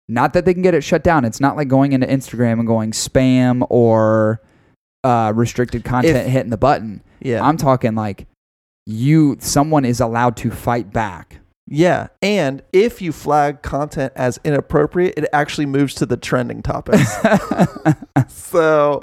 [0.09, 1.25] Not that they can get it shut down.
[1.25, 4.41] It's not like going into Instagram and going spam or
[5.05, 7.03] uh, restricted content If- hitting the button.
[7.21, 7.45] Yeah.
[7.45, 8.27] I'm talking like
[8.87, 11.41] you, someone is allowed to fight back.
[11.67, 12.09] yeah.
[12.23, 17.13] And if you flag content as inappropriate, it actually moves to the trending topics.
[18.29, 19.01] so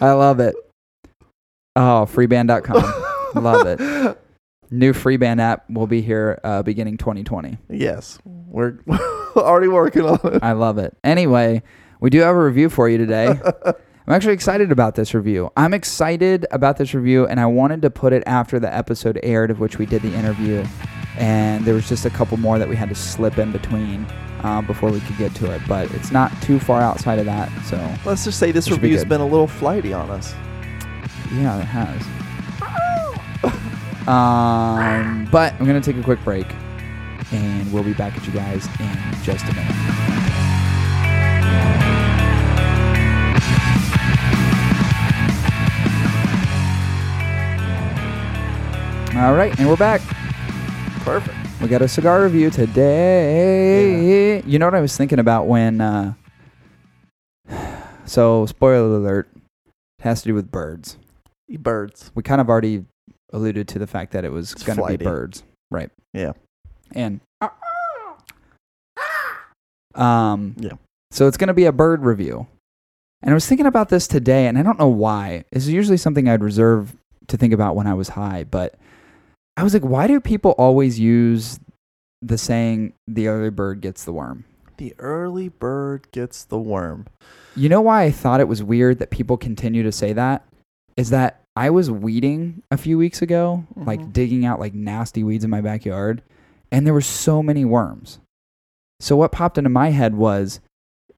[0.00, 0.56] I love it.
[1.76, 3.42] Oh, freeban.com.
[3.42, 4.18] Love it.
[4.70, 7.58] New Freeban app will be here uh, beginning 2020.
[7.68, 8.18] Yes.
[8.24, 8.78] We're
[9.36, 10.42] already working on it.
[10.42, 10.96] I love it.
[11.02, 11.62] Anyway,
[12.00, 13.28] we do have a review for you today.
[13.64, 15.50] I'm actually excited about this review.
[15.56, 19.50] I'm excited about this review, and I wanted to put it after the episode aired
[19.50, 20.64] of which we did the interview.
[21.18, 24.06] And there was just a couple more that we had to slip in between
[24.42, 25.60] um, before we could get to it.
[25.68, 27.50] But it's not too far outside of that.
[27.64, 30.32] So, Let's just say this should be been a little flighty on us.
[31.32, 32.02] yeah, it has.
[34.10, 36.46] Um, but I'm going to take a quick break,
[37.30, 39.70] and we'll be back at you guys in just a minute.
[49.14, 50.00] All right, and we're back.
[51.04, 51.36] Perfect.
[51.62, 54.42] We got a cigar review today.
[54.42, 55.80] You know what I was thinking about when.
[55.80, 56.14] Uh,
[58.06, 60.96] so, spoiler alert, it has to do with birds.
[61.48, 62.10] Birds.
[62.16, 62.86] We kind of already
[63.32, 65.90] alluded to the fact that it was going to be birds, right?
[66.12, 66.32] Yeah.
[66.92, 67.20] And
[69.94, 70.72] um, Yeah.
[71.10, 72.46] So it's going to be a bird review,
[73.22, 75.44] and I was thinking about this today, and I don't know why.
[75.50, 76.94] This is usually something I'd reserve
[77.26, 78.78] to think about when I was high, but
[79.56, 81.58] I was like, why do people always use
[82.22, 84.44] the saying "the early bird gets the worm"?
[84.76, 87.06] The early bird gets the worm.
[87.56, 90.46] You know why I thought it was weird that people continue to say that?
[90.96, 94.12] Is that I was weeding a few weeks ago, like Mhm.
[94.14, 96.22] digging out like nasty weeds in my backyard,
[96.72, 98.18] and there were so many worms.
[98.98, 100.60] So what popped into my head was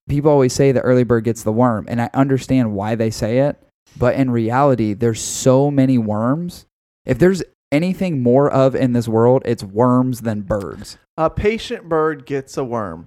[0.08, 3.38] people always say the early bird gets the worm, and I understand why they say
[3.38, 3.56] it,
[3.96, 6.66] but in reality, there's so many worms.
[7.06, 10.98] If there's anything more of in this world, it's worms than birds.
[11.16, 13.06] A patient bird gets a worm.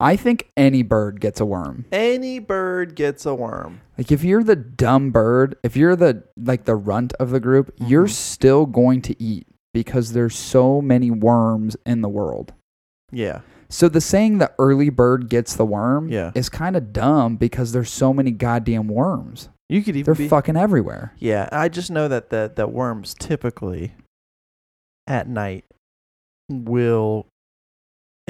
[0.00, 1.84] I think any bird gets a worm.
[1.92, 3.82] Any bird gets a worm.
[3.98, 7.72] Like if you're the dumb bird, if you're the like the runt of the group,
[7.78, 8.10] you're Mhm.
[8.10, 12.54] still going to eat because there's so many worms in the world.
[13.12, 13.40] Yeah.
[13.68, 16.32] So the saying the early bird gets the worm Yeah.
[16.34, 19.48] is kind of dumb because there's so many goddamn worms.
[19.68, 20.28] You could even They're be.
[20.28, 21.12] fucking everywhere.
[21.18, 21.48] yeah.
[21.52, 23.94] I just know that the that worms typically
[25.06, 25.64] at night
[26.48, 27.26] will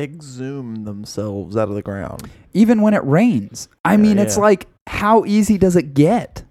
[0.03, 2.31] exhume themselves out of the ground.
[2.55, 3.69] Even when it rains.
[3.85, 6.43] I Yeah, mean, it's like how easy does it get?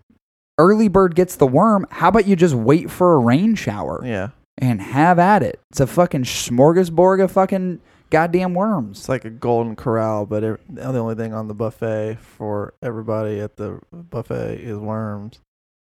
[0.58, 1.86] Early bird gets the worm.
[1.90, 4.30] How about you just wait for a rain shower Yeah.
[4.58, 5.60] and have at it?
[5.72, 9.00] It's a fucking smorgasbord of fucking goddamn worms.
[9.00, 13.40] It's like a golden corral, but it, the only thing on the buffet for everybody
[13.40, 15.40] at the buffet is worms.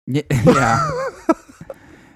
[0.07, 0.89] Y- yeah.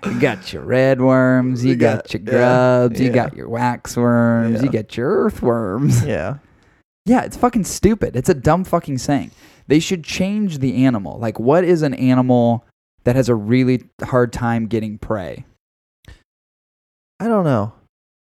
[0.06, 3.50] You got your red worms, you, You got, got- your yeah, grubs, you got your
[3.50, 4.72] wax worms, you Yeah.
[4.82, 6.06] got your earthworms.
[6.06, 6.38] yeah.
[7.06, 8.16] yeah, it's fucking stupid.
[8.16, 9.32] It's a dumb fucking saying.
[9.68, 11.18] They should change the animal.
[11.20, 12.66] Like, what is an animal
[13.06, 15.46] that has a really hard time getting prey?
[17.20, 17.74] I don't know.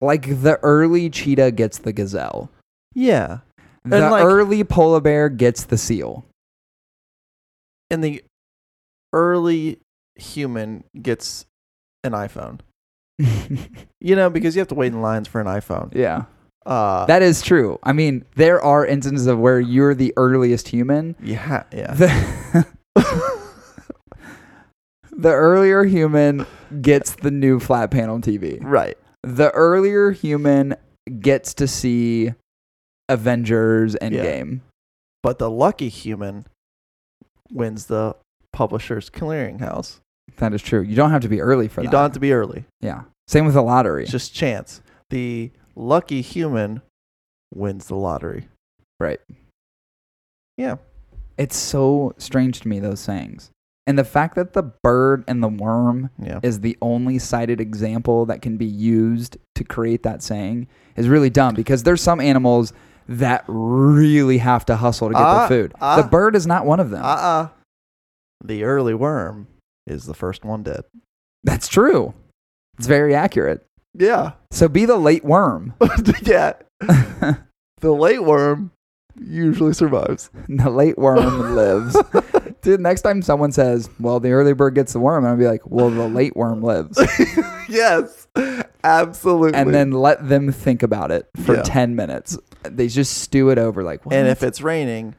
[0.02, 2.50] Like, the early cheetah gets the gazelle,
[2.94, 3.40] Yeah.
[3.86, 6.26] the like- early polar bear gets the seal.
[7.90, 8.24] And the
[9.14, 9.80] early
[10.16, 11.46] human gets
[12.04, 12.60] an iPhone.
[14.02, 15.96] You know, because you have to wait in lines for an iPhone.
[15.96, 16.26] yeah.
[16.66, 17.80] Uh, That is true.
[17.84, 21.16] I mean, there are instances of where you're the earliest human.
[21.22, 21.94] yeah, yeah.
[21.94, 22.68] The,
[25.12, 26.46] the earlier human
[26.82, 28.60] gets the new flat panel TV.
[28.62, 28.98] right.
[29.22, 30.76] The earlier human
[31.22, 32.34] gets to see
[33.08, 34.60] Avengers Endgame.
[35.22, 36.46] But the lucky human
[37.50, 38.18] wins the
[38.52, 40.00] publisher's clearinghouse.
[40.38, 40.82] That is true.
[40.82, 41.84] You don't have to be early for that.
[41.84, 41.92] you that.
[41.92, 42.66] don't have to be early.
[42.82, 43.04] Yeah.
[43.28, 44.04] Same with the lottery.
[44.04, 44.82] It's just chance.
[45.10, 46.82] The lucky human
[47.54, 48.48] wins the lottery.
[49.00, 49.20] Right.
[50.58, 50.76] Yeah.
[51.38, 53.50] It's so strange to me those sayings.
[53.86, 56.40] And the fact that the bird and the worm Yeah.
[56.44, 61.30] is the only cited example that can be used to create that saying is really
[61.30, 62.72] dumb because there's some animals
[63.10, 65.74] that really have to hustle to get Ah, their food.
[65.82, 66.02] ah.
[66.02, 67.04] the bird is not one of them.
[67.04, 67.50] Uh-uh.
[68.44, 69.48] The early worm
[69.88, 70.84] is the first one dead.
[71.44, 72.14] That's true.
[72.78, 73.66] It's very accurate.
[73.94, 74.32] Yeah.
[74.52, 75.74] So be the late worm.
[76.24, 76.54] yeah.
[77.82, 78.72] The late worm
[79.20, 80.30] usually survives.
[80.48, 81.98] the late worm lives.
[82.62, 85.64] Dude, next time someone says, well, the early bird gets the worm, I'll be like,
[85.66, 86.98] well, the late worm lives.
[87.68, 88.26] yes.
[88.86, 89.54] Absolutely.
[89.60, 91.64] and then let them think about it for Yeah.
[91.64, 92.38] 10 minutes.
[92.64, 94.16] They just stew it over like, what?
[94.16, 95.16] and if it's raining,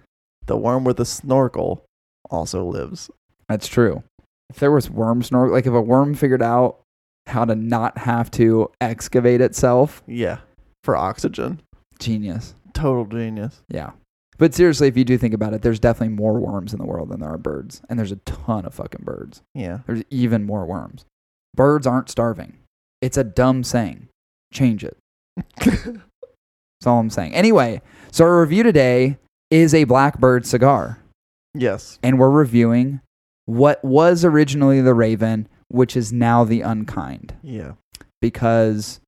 [0.46, 1.84] the worm with the snorkel
[2.30, 3.10] also lives.
[3.46, 4.02] That's true.
[4.50, 6.80] If there was worm snorkel, like if a worm figured out
[7.26, 10.38] how to not have to excavate itself, Yeah.
[10.82, 11.60] For oxygen.
[11.98, 12.54] genius.
[12.74, 13.62] Total genius.
[13.68, 13.92] Yeah.
[14.36, 17.08] But seriously, if you do think about it, there's definitely more worms in the world
[17.08, 17.80] than there are birds.
[17.88, 19.42] And there's a ton of fucking birds.
[19.54, 19.78] Yeah.
[19.86, 21.04] There's even more worms.
[21.54, 22.58] Birds aren't starving.
[23.00, 24.08] It's a dumb saying.
[24.52, 24.96] Change it.
[25.64, 27.32] That's all I'm saying.
[27.34, 27.80] Anyway,
[28.10, 29.18] so our review today
[29.50, 30.98] is a Blackbird cigar.
[31.54, 31.98] yes.
[32.02, 33.00] And we're reviewing
[33.46, 37.34] what was originally the Raven, which is now the Unkind.
[37.42, 37.72] Yeah.
[38.20, 39.00] because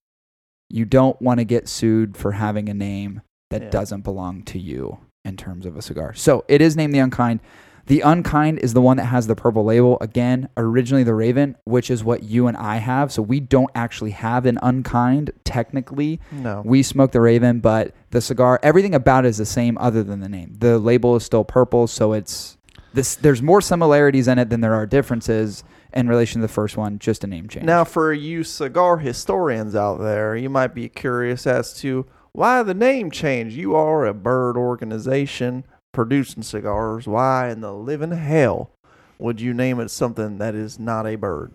[0.69, 3.71] you don't want to get sued for having a name that Yeah.
[3.71, 6.13] doesn't belong to you in terms of a cigar.
[6.13, 7.41] So it is named the Unkind.
[7.87, 9.97] The Unkind is the one that has the purple label.
[10.01, 13.11] Again, originally the Raven, which is what you and I have.
[13.13, 16.21] So we don't actually have an Unkind technically.
[16.33, 16.63] No.
[16.65, 20.19] We smoke the Raven, but the cigar, everything about it is the same other than
[20.21, 20.57] the name.
[20.59, 22.56] The label is still purple, so it's
[22.97, 23.15] this.
[23.15, 26.99] There's more similarities in it than there are differences in relation to the first one.
[26.99, 27.65] Just a name change.
[27.65, 32.75] Now, for you cigar historians out there, you might be curious as to why the
[32.75, 33.55] name change.
[33.55, 37.07] You are a bird organization producing cigars.
[37.07, 38.71] Why in the living hell
[39.19, 41.53] would you name it something that is not a bird?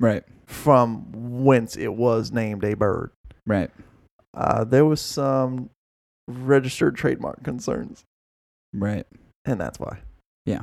[0.00, 3.10] right, From whence it was named a bird.
[3.46, 3.70] right.
[4.36, 5.70] Uh, there was some
[6.26, 8.02] registered trademark concerns,
[8.72, 9.06] Right.
[9.44, 9.98] and that's why.
[10.44, 10.62] Yeah.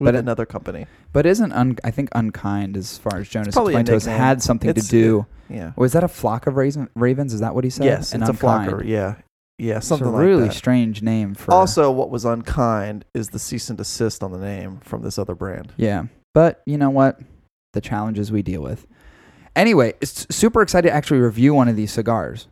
[0.00, 0.86] With But another company.
[1.12, 4.06] But isn't un- I think unkind as far as Jonas probably a explained to us
[4.06, 4.20] nickname.
[4.20, 5.26] had something It's- to do.
[5.48, 5.72] Yeah.
[5.76, 7.32] Was that a flock of raven- ravens?
[7.32, 7.84] Is that what he said?
[7.84, 8.70] yes, it's a unkind.
[8.72, 8.84] flocker.
[8.84, 9.14] Yeah.
[9.58, 10.52] Yeah, It's something a like really that.
[10.54, 11.52] strange name for.
[11.54, 15.36] Also, what was unkind is the cease and desist on the name from this other
[15.36, 15.72] brand.
[15.76, 16.06] yeah.
[16.34, 17.20] But you know what?
[17.72, 18.88] The challenges we deal with.
[19.54, 22.48] Anyway, it's super excited to actually review one of these cigars.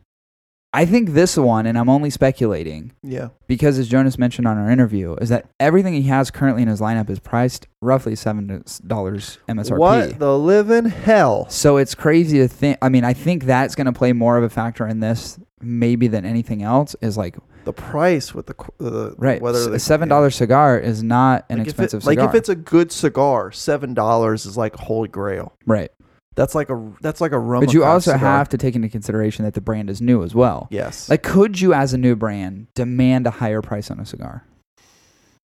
[0.74, 3.28] I think this one, and I'm only speculating Yeah.
[3.46, 6.80] because, as Jonas mentioned on our interview, is that everything he has currently in his
[6.80, 9.78] lineup is priced roughly seven dollars MSRP.
[9.78, 11.46] What the living hell?
[11.50, 12.78] So it's crazy to think.
[12.80, 16.08] I mean, I think that's going to play more of a factor in this, maybe
[16.08, 16.96] than anything else.
[17.02, 20.78] Is like The price with the qu- the right, whether they- a seven dollar cigar
[20.78, 22.24] is not an Like if it- expensive cigar.
[22.24, 25.52] Like if it's a good cigar, seven dollars is like holy grail.
[25.66, 25.90] right,
[26.34, 27.64] That's like a that's like a rum.
[27.64, 28.18] but you also cigar.
[28.36, 30.66] have to take into consideration that the brand is new as well.
[30.70, 31.08] yes.
[31.10, 34.46] Like, could you, as a new brand, demand a higher price on a cigar?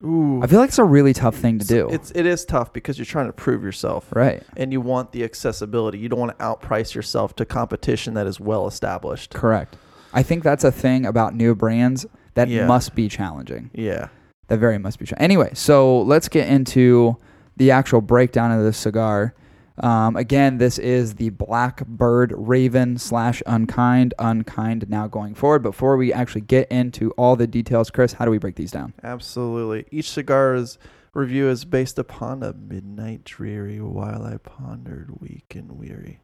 [0.05, 1.89] ooh, I feel like it's a really tough thing to do.
[1.91, 5.25] It's it is tough because you're trying to prove yourself, right, and you want the
[5.25, 5.99] accessibility.
[5.99, 9.35] You don't want to outprice yourself to competition that is well established.
[9.35, 9.77] correct.
[10.13, 12.67] I think that's a thing about new brands that Yeah.
[12.67, 13.71] must be challenging.
[13.75, 14.09] Yeah.
[14.47, 15.17] That very must be true.
[15.21, 17.17] Anyway, so let's get into
[17.59, 19.35] the actual breakdown of this cigar.
[19.81, 24.15] Um, again, this is the Blackbird Raven slash Unkind.
[24.19, 25.63] Unkind now going forward.
[25.63, 28.95] Before we actually get into all the details, Chris, how do we break these down?
[29.03, 29.87] Absolutely.
[29.91, 30.79] Each cigar's
[31.15, 36.21] review is based upon a midnight dreary while I pondered weak and weary.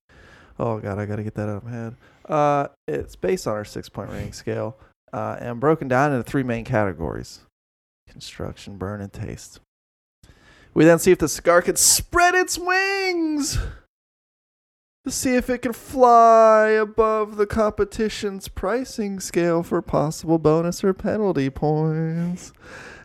[0.59, 1.97] Oh god, I gotta get that out of my head.
[2.29, 4.79] Uh, it's based on our six point rating scale,
[5.13, 7.41] uh, and broken down into three main categories:
[8.09, 9.61] construction, burn, and taste.
[10.75, 13.59] We then see if the cigar can spread its wings
[15.05, 20.93] to see if it can fly above the competition's pricing scale for possible bonus or
[20.93, 22.53] penalty points.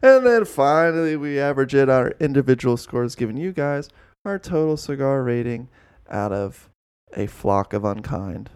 [0.02, 3.90] And then finally, we average it our individual scores, giving you guys
[4.26, 5.68] our total cigar rating
[6.10, 6.70] out of
[7.16, 8.50] a flock of unkind.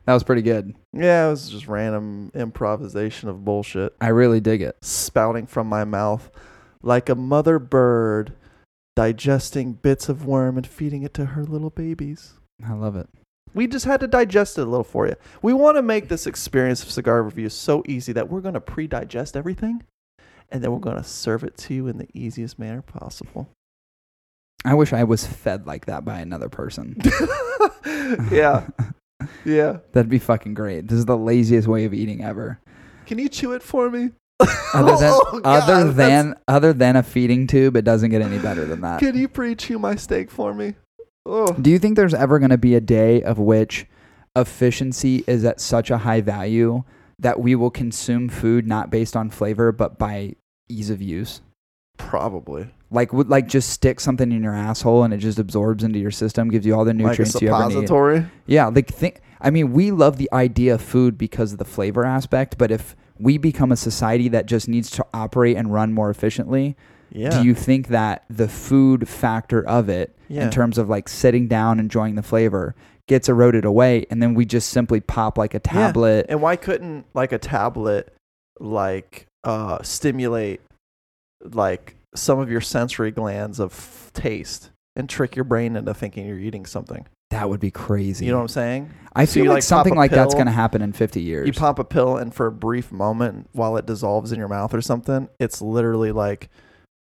[0.05, 0.73] That was pretty good.
[0.93, 4.75] Yeah, it was just random improvisation of bullshit I really dig it.
[4.81, 6.31] spouting from my mouth
[6.81, 8.33] like a mother bird
[8.95, 12.33] digesting bits of worm and feeding it to her little babies.
[12.65, 13.07] I love it.
[13.53, 15.15] We just had to digest it a little for you.
[15.41, 18.61] We want to make this experience of cigar review so easy that we're going to
[18.61, 19.83] pre digest everything
[20.51, 23.49] and then we're going to serve it to you in the easiest manner possible.
[24.63, 26.97] I wish I was fed like that by another person.
[28.31, 28.67] yeah.
[29.45, 29.77] Yeah.
[29.91, 30.87] That'd be fucking great.
[30.87, 32.59] This is the laziest way of eating ever.
[33.05, 34.09] Can you chew it for me?
[34.73, 38.21] Other than Oh, God, other that's- than other than a feeding tube, it doesn't get
[38.21, 38.99] any better than that.
[38.99, 40.75] Can you pre chew my steak for me?
[41.25, 41.53] Oh.
[41.53, 43.85] Do you think there's ever going to be a day of which
[44.35, 46.83] efficiency is at such a high value
[47.19, 50.35] that we will consume food not based on flavor but by
[50.69, 51.41] ease of use?
[51.97, 52.69] Probably.
[52.89, 56.11] Like would like just stick something in your asshole and it just absorbs into your
[56.11, 57.87] system, gives you all the Like nutrients you ever need.
[58.47, 59.21] Yeah, like think.
[59.39, 62.95] I mean, we love the idea of food because of the flavor aspect, but if
[63.21, 66.75] we become a society that just needs to operate and run more efficiently,
[67.11, 67.29] Yeah.
[67.29, 70.43] do you think that the food factor of it, yeah.
[70.45, 72.75] in terms of like sitting down, enjoying the flavor,
[73.07, 76.25] gets eroded away, and then we just simply pop like a tablet?
[76.29, 78.13] And why couldn't like a tablet
[78.59, 80.61] like uh stimulate
[81.43, 86.27] like some of your sensory glands of f- taste and trick your brain into thinking
[86.27, 87.05] you're eating something?
[87.31, 88.25] That would be crazy.
[88.25, 88.89] You know what I'm saying?
[89.15, 90.81] I so feel you, like like, pop something a like that's pill, going to happen
[90.81, 91.47] in 50 years.
[91.47, 94.73] You pop a pill and for a brief moment while it dissolves in your mouth
[94.73, 96.49] or something, it's literally like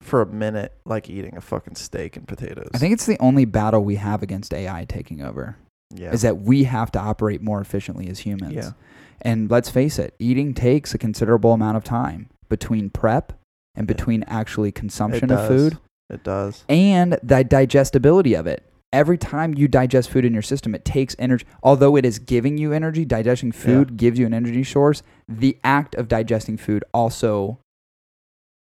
[0.02, 2.68] for a minute like eating a fucking steak and potatoes.
[2.74, 5.56] I think it's the only battle we have against AI taking over.
[5.94, 6.12] yeah.
[6.12, 8.52] is that we have to operate more efficiently as humans.
[8.54, 8.70] Yeah.
[9.22, 13.32] And let's face it, eating takes a considerable amount of time between prep
[13.74, 13.94] and Yeah.
[13.94, 15.48] between actually consumption of does.
[15.48, 15.78] food
[16.10, 16.64] It does.
[16.68, 18.64] and the digestibility of it.
[18.92, 21.44] Every time you digest food in your system, it takes energy.
[21.62, 25.02] Although it is giving you energy, digesting food gives you an energy source.
[25.28, 27.58] The act of digesting food also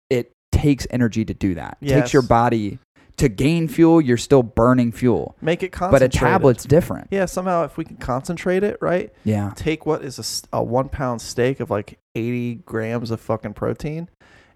[0.09, 1.77] it takes energy to do that.
[1.83, 2.79] It takes your body
[3.17, 5.37] to gain fuel, you're still burning fuel.
[5.41, 7.09] Make it But a tablet's different.
[7.11, 9.13] Yeah, somehow if we can concentrate it, right?
[9.25, 9.53] Yeah.
[9.57, 14.09] take what is a one pound steak of like 80 grams of fucking protein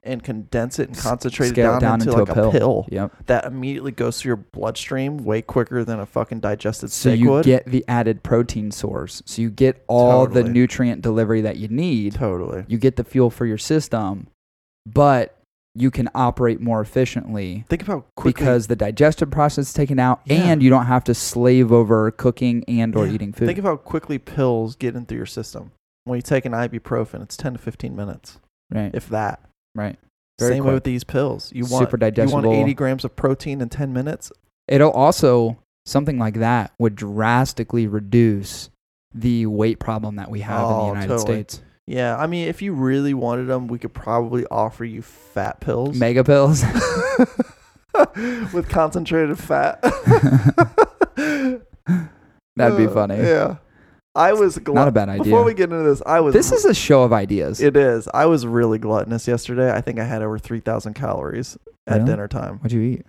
[0.03, 2.87] and condense it and concentrate it scale down, into, like a pill.
[2.91, 3.13] Yep.
[3.27, 7.31] that immediately goes through your bloodstream way quicker than a fucking digested So steak you
[7.31, 7.45] would.
[7.45, 9.23] get the added protein source.
[9.27, 10.53] So you get all the Totally.
[10.53, 12.15] nutrient delivery that you need.
[12.15, 12.65] totally.
[12.69, 14.27] You get the fuel for your system,
[14.87, 15.37] but
[15.75, 18.33] you can operate more efficiently Think about quickly.
[18.41, 20.37] because the digestive process is taken out Yeah.
[20.51, 23.13] and you don't have to slave over cooking and or Yeah.
[23.13, 23.47] eating food.
[23.47, 25.71] Think of how quickly pills get into your system.
[26.05, 28.41] When you take an ibuprofen, it's 10 to 15 minutes,
[28.73, 28.91] right.
[28.95, 29.41] if that.
[29.75, 29.99] Right.
[30.39, 31.53] Very Same way with these pills.
[31.55, 32.43] You want Super digestible.
[32.43, 34.33] you want 80 grams of protein in 10 minutes.
[34.69, 38.71] It'll also something like that would drastically reduce
[39.15, 41.33] the weight problem that we have in the Oh, United totally.
[41.35, 41.63] States.
[41.87, 45.97] Yeah, I mean, if you really wanted them, we could probably offer you fat pills.
[45.99, 46.63] Mega pills.
[48.55, 49.83] with concentrated fat.
[51.17, 53.17] That'd be Uh, funny.
[53.19, 53.57] Yeah.
[54.21, 55.25] I was Not a bad idea.
[55.25, 56.35] Before we get into this, I was.
[56.35, 57.61] This is a show of ideas.
[57.61, 58.09] It is.
[58.13, 59.73] I was really gluttonous yesterday.
[59.73, 61.57] I think I had over 3,000 calories
[61.87, 62.07] at Really?
[62.07, 62.59] dinner time.
[62.59, 63.07] What'd you eat?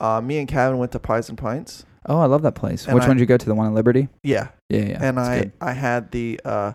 [0.00, 1.84] Uh, me and Kevin went to Pies and Pints.
[2.06, 2.86] Oh, I love that place.
[2.86, 3.46] And Which I- one did you go to?
[3.46, 4.08] The one in Liberty?
[4.22, 4.48] Yeah.
[4.70, 4.98] Yeah, yeah.
[5.02, 5.52] and it's I, good.
[5.60, 6.72] I had the uh,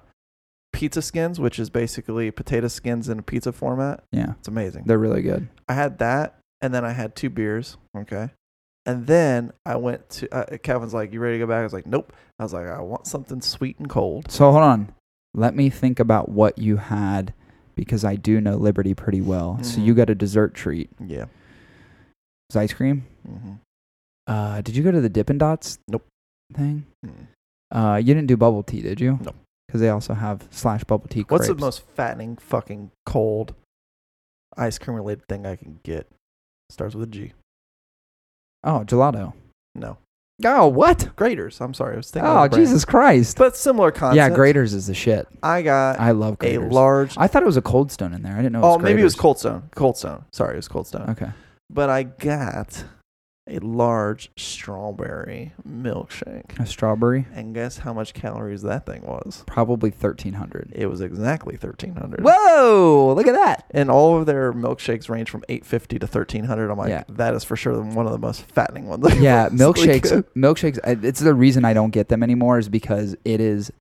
[0.71, 4.03] pizza skins, which is basically potato skins in a pizza format.
[4.11, 4.83] yeah, It's amazing.
[4.85, 5.47] they're really good.
[5.69, 7.77] I had that, and then I had two beers.
[7.97, 8.29] Okay.
[8.85, 11.71] And then I went to uh, Kevin's like, "You ready to go back?" I was
[11.71, 12.11] like, "Nope."
[12.43, 14.93] I was like, "I want something sweet and cold." So hold on.
[15.33, 17.33] Let me think about what you had
[17.75, 19.63] because I do know Liberty pretty well.
[19.63, 19.85] So Mhm.
[19.85, 20.89] you got a dessert treat.
[20.99, 21.25] Yeah.
[22.49, 23.05] It's ice cream.
[23.25, 23.53] hmm
[24.27, 25.79] Uh, did you go to the Dippin' Dots?
[25.87, 26.05] Nope.
[26.53, 26.85] Thing.
[27.71, 29.17] Uh, you didn't do bubble tea, did you?
[29.21, 29.31] No.
[29.67, 31.25] Because they also have slash bubble tea.
[31.27, 33.55] What's the most fattening fucking cold
[34.55, 36.07] ice cream related thing I can get?
[36.69, 37.33] Starts with a G.
[38.63, 39.33] Oh, gelato.
[39.75, 39.97] No.
[40.45, 41.09] Oh, what?
[41.15, 41.59] Graeter's.
[41.61, 41.93] I'm sorry.
[41.93, 42.29] I was thinking.
[42.29, 42.67] Oh, of the brand.
[42.67, 43.37] Jesus Christ.
[43.37, 44.15] But similar concept.
[44.17, 45.27] Yeah, Graeter's is the shit.
[45.41, 46.71] I got I love a Graeter's.
[46.71, 47.17] large.
[47.17, 48.33] I thought it was a Cold Stone in there.
[48.33, 48.59] I didn't know.
[48.59, 49.15] It oh, was maybe it was.
[49.15, 49.69] Cold Stone.
[49.75, 50.25] Cold Stone.
[50.31, 51.09] Sorry, it was Cold Stone.
[51.11, 51.31] Okay.
[51.69, 52.83] But I got
[53.45, 56.57] a large strawberry milkshake.
[56.59, 57.27] A strawberry.
[57.33, 59.43] And guess how much calories that thing was?
[59.45, 60.71] Probably thirteen hundred.
[60.73, 62.23] It was exactly 1300.
[62.23, 63.13] Whoa!
[63.15, 63.65] Look at that.
[63.71, 66.71] And all of their milkshakes range from 850 to 1300.
[66.71, 67.03] I'm like, Yeah.
[67.09, 69.03] that is for sure one of the most fattening ones.
[69.19, 70.23] Yeah, milkshakes.
[70.35, 70.77] Milkshakes.
[70.83, 73.71] uh, It's the reason I don't get them anymore is because it is,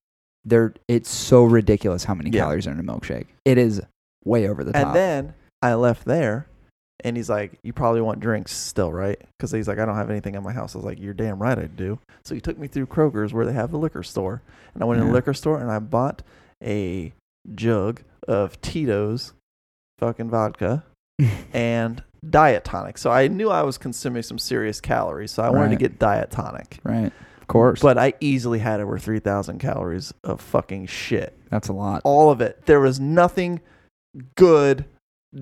[0.45, 0.75] they're.
[0.89, 2.43] It's so ridiculous how many Yeah.
[2.43, 3.27] calories are in a milkshake.
[3.45, 3.81] It is
[4.25, 4.87] way over the top.
[4.89, 6.47] And then I left there
[7.01, 10.11] And he's like, "You probably want drinks still, right?" Because he's like, "I don't have
[10.11, 12.59] anything at my house." I was like, "You're damn right I do." So he took
[12.59, 14.43] me through Kroger's where they have the liquor store,
[14.75, 16.23] and I went in the liquor store and I bought
[16.63, 17.13] a
[17.55, 19.33] jug of Tito's
[19.99, 20.85] fucking vodka
[21.53, 22.99] and diet tonic.
[22.99, 26.31] So I knew I was consuming some serious calories, so I wanted to get diet
[26.31, 26.79] tonic.
[26.85, 27.13] right.
[27.41, 27.83] Of course.
[27.83, 31.37] But I easily had over 3,000 calories of fucking shit.
[31.51, 32.01] that's a lot.
[32.05, 32.65] All of it.
[32.67, 33.61] There was nothing
[34.37, 34.85] good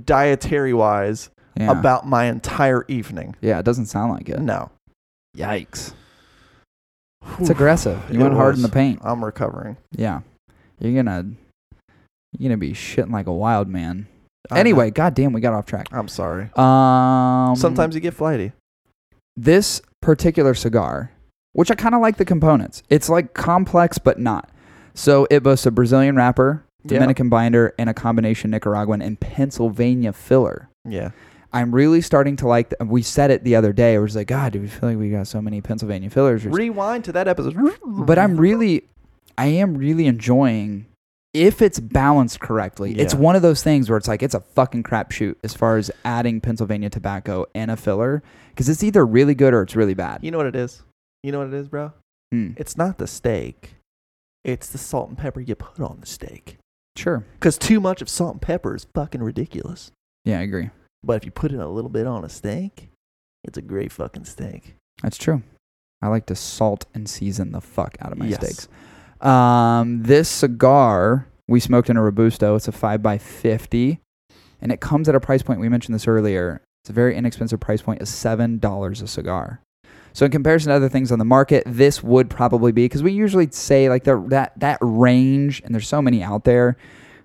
[0.05, 1.29] dietary wise
[1.61, 1.71] Yeah.
[1.79, 3.37] about my entire evening.
[3.41, 4.41] yeah, it doesn't sound like it.
[4.41, 4.71] No.
[5.37, 5.93] Yikes.
[7.25, 7.37] Whew.
[7.41, 8.03] It's aggressive.
[8.11, 8.71] You It went hard in was.
[8.71, 9.01] the paint.
[9.03, 9.77] I'm recovering.
[9.93, 10.21] Yeah.
[10.79, 11.27] You're gonna
[12.39, 14.07] you're gonna be shitting like a wild man.
[14.51, 14.61] I know.
[14.61, 15.87] Anyway, goddamn, we got off track.
[15.93, 16.51] I'm sorry.
[16.57, 18.53] Um Sometimes you get flighty.
[19.37, 21.13] this particular cigar,
[21.53, 22.83] which I kind of like the components.
[22.89, 24.49] It's like complex but not.
[24.95, 26.95] So it boasts a Brazilian wrapper, Yeah.
[26.95, 30.69] Dominican binder, and a combination Nicaraguan and Pennsylvania filler.
[30.89, 31.11] Yeah.
[31.53, 32.71] I'm really starting to like.
[32.71, 33.99] The, we said it the other day.
[33.99, 36.45] Was like, God, do we feel like we got so many Pennsylvania fillers?
[36.45, 37.57] Rewind to that episode.
[37.85, 38.85] but I'm really,
[39.37, 40.87] I am really enjoying
[41.33, 42.99] if it's balanced correctly.
[42.99, 45.91] It's one of those things where it's like it's a fucking crapshoot as far as
[46.05, 50.21] adding Pennsylvania tobacco and a filler because it's either really good or it's really bad.
[50.23, 50.83] You know what it is?
[51.23, 51.93] You know what it is, bro?
[52.33, 52.53] Hmm.
[52.57, 53.77] It's not the steak.
[54.45, 56.57] It's the salt and pepper you put on the steak.
[56.97, 57.25] Sure.
[57.35, 59.93] Because too much of salt and pepper is fucking ridiculous.
[60.25, 60.71] Yeah, I agree.
[61.03, 62.91] But if you put in a little bit on a steak,
[63.45, 64.77] it's a great fucking steak.
[65.03, 65.43] That's true.
[66.03, 68.41] I like to salt and season the fuck out of my Yes.
[68.41, 68.69] steaks.
[69.27, 72.55] Um, this cigar we smoked in a robusto.
[72.55, 73.99] It's a five by fifty,
[74.63, 75.61] and it comes at a price point.
[75.61, 76.63] We mentioned this earlier.
[76.85, 78.01] It's a very inexpensive price point.
[78.01, 79.61] Is seven dollars a cigar.
[80.13, 83.13] So in comparison to other things on the market, this would probably be because we
[83.13, 86.77] usually say like the, that that range, and there's so many out there.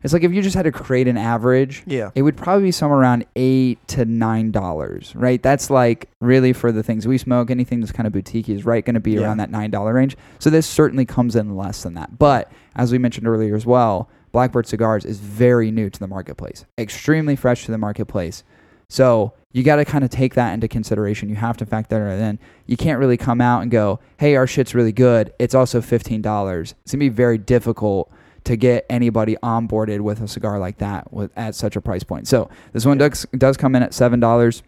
[0.05, 2.11] It's like if you just had to create an average, Yeah.
[2.13, 5.41] it would probably be somewhere around eight to nine dollars, right?
[5.41, 7.49] That's like really for the things we smoke.
[7.49, 9.21] Anything that's kind of boutique is right going to be Yeah.
[9.21, 10.15] around that nine dollar range.
[10.37, 12.19] So this certainly comes in less than that.
[12.19, 16.65] But as we mentioned earlier as well, Blackbird Cigars is very new to the marketplace,
[16.77, 18.43] extremely fresh to the marketplace.
[18.87, 21.29] So you got to kind of take that into consideration.
[21.29, 22.37] You have to factor that in.
[22.67, 25.33] You can't really come out and go, "Hey, our shit's really good.
[25.39, 28.11] It's also fifteen dollars." It's gonna be very difficult
[28.45, 32.27] to get anybody onboarded with a cigar like that with at such a price point.
[32.27, 34.63] So this one does does come in at seven dollars.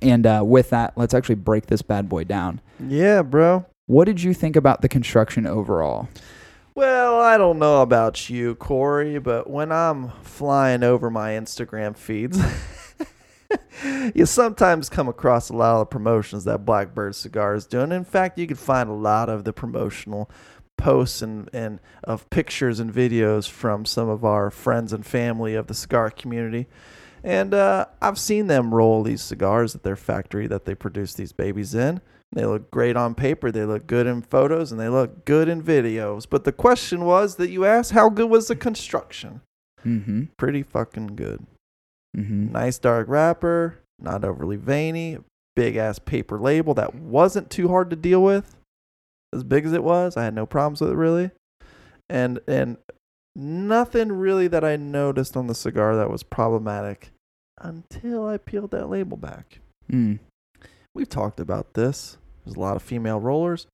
[0.00, 2.60] And uh, with that, let's actually break this bad boy down.
[2.80, 3.66] Yeah, bro.
[3.86, 6.08] What did you think about the construction overall?
[6.74, 12.40] Well, I don't know about you, Cory, but when I'm flying over my Instagram feeds,
[14.14, 17.92] you sometimes come across a lot of the promotions that Blackbird Cigar is doing.
[17.92, 20.30] In fact, you can find a lot of the promotional
[20.82, 25.68] posts and, and of pictures and videos from some of our friends and family of
[25.68, 26.66] the cigar community.
[27.22, 31.32] And uh, I've seen them roll these cigars at their factory that they produce these
[31.32, 32.00] babies in.
[32.32, 35.62] They look great on paper, they look good in photos, and they look good in
[35.62, 36.26] videos.
[36.28, 39.42] But the question was that you asked, how good was the construction?
[39.84, 40.24] Mm-hmm.
[40.36, 41.46] Pretty fucking good.
[42.16, 42.52] Mm-hmm.
[42.52, 45.18] Nice dark wrapper, not overly veiny,
[45.54, 48.56] big ass paper label that wasn't too hard to deal with.
[49.32, 51.30] As big as it was, I had no problems with it really.
[52.08, 52.76] And and
[53.34, 57.10] nothing really that I noticed on the cigar that was problematic
[57.60, 59.60] until I peeled that label back.
[59.90, 60.18] Mm.
[60.94, 62.18] We've talked about this.
[62.44, 63.66] There's a lot of female rollers.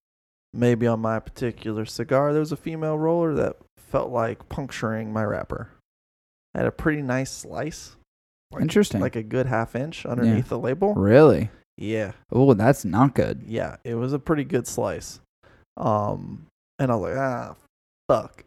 [0.52, 5.24] Maybe on my particular cigar, there was a female roller that felt like puncturing my
[5.24, 5.70] wrapper.
[6.54, 7.96] I had a pretty nice slice,
[8.52, 9.00] like- Interesting.
[9.00, 10.94] like a good half inch underneath the label.
[10.94, 11.50] really?
[11.76, 13.42] Yeah, Oh, that's not good.
[13.46, 15.20] yeah, it was a pretty good slice.
[15.79, 16.47] Um,
[16.79, 17.55] and I was like, ah,
[18.09, 18.45] fuck,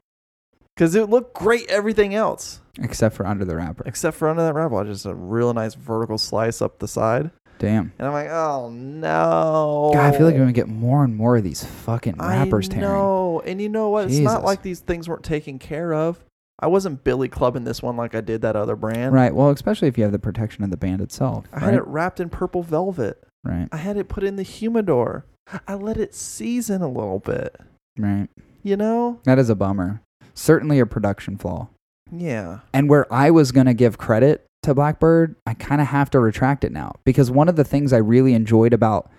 [0.76, 1.70] because it looked great.
[1.70, 3.84] Everything else, Except for under the wrapper.
[3.86, 7.32] except for under that wrapper, just a real nice vertical slice up the side.
[7.60, 7.94] Damn.
[8.00, 9.92] And I'm like, oh no.
[9.94, 12.74] God, I feel like we're gonna get more and more of these fucking wrappers I
[12.74, 12.90] tearing.
[12.90, 13.42] know.
[13.46, 14.06] And you know what?
[14.10, 16.24] It's not like these things weren't taken care of.
[16.60, 19.14] I wasn't Billy clubbing this one like I did that other brand.
[19.14, 19.34] Right.
[19.34, 21.46] Well, especially if you have the protection of the band itself.
[21.54, 23.24] I had it wrapped in purple velvet.
[23.44, 23.68] right.
[23.72, 25.26] I had it put in the humidor.
[25.68, 27.56] I let it season a little bit.
[27.98, 28.28] Right.
[28.64, 29.20] You know?
[29.24, 30.02] That is a bummer.
[30.34, 31.70] Certainly a production flaw.
[32.12, 32.60] Yeah.
[32.74, 36.20] And where I was going to give credit to Blackbird, I kind of have to
[36.20, 39.10] retract it now because one of the things I really enjoyed about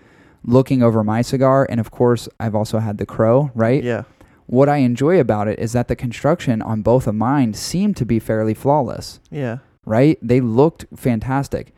[0.45, 3.83] looking over my cigar, and of course, I've also had the Crow, right?
[3.83, 4.03] Yeah.
[4.47, 8.05] What I enjoy about it is that the construction on both of mine seemed to
[8.05, 9.59] be fairly flawless, Yeah.
[9.87, 10.19] right?
[10.21, 11.75] They looked fantastic.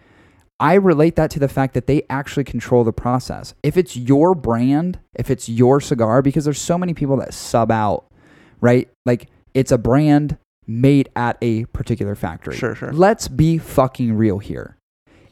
[0.64, 3.54] I relate that to the fact that they actually control the process.
[3.62, 7.70] If it's your brand, if it's your cigar, because there's so many people that sub
[7.70, 8.06] out,
[8.60, 8.88] right?
[9.04, 12.56] Like it's a brand made at a particular factory.
[12.56, 12.92] Sure, sure.
[12.92, 14.76] Let's be fucking real here.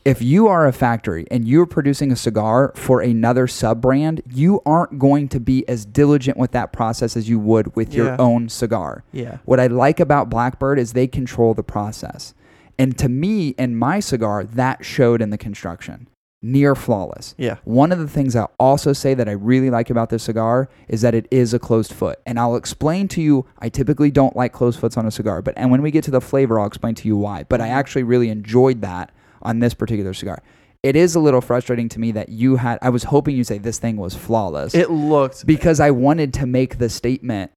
[0.05, 4.61] if you are a factory and you're producing a cigar for another sub brand, you
[4.66, 8.49] aren't going to be as diligent with that process as you would with your own
[8.49, 9.05] cigar.
[9.12, 9.39] Yeah.
[9.45, 12.35] What I like about Blackbird is they control the process.
[12.79, 16.09] And to me, in my cigar, that showed in the construction.
[16.45, 17.37] Near flawless.
[17.39, 17.59] Yeah.
[17.62, 21.01] One of the things I'll also say that I really like about this cigar is
[21.03, 22.18] that it is a closed foot.
[22.27, 25.55] And I'll explain to you, I typically don't like closed foots on a cigar, but
[25.57, 27.45] and when we get to the flavor, I'll explain to you why.
[27.45, 29.12] But I actually really enjoyed that
[29.43, 30.43] on this particular cigar.
[30.83, 33.59] It is a little frustrating to me that you had I was hoping you'd say
[33.59, 37.53] this thing was flawless It looked because I wanted to make the statement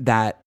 [0.00, 0.40] that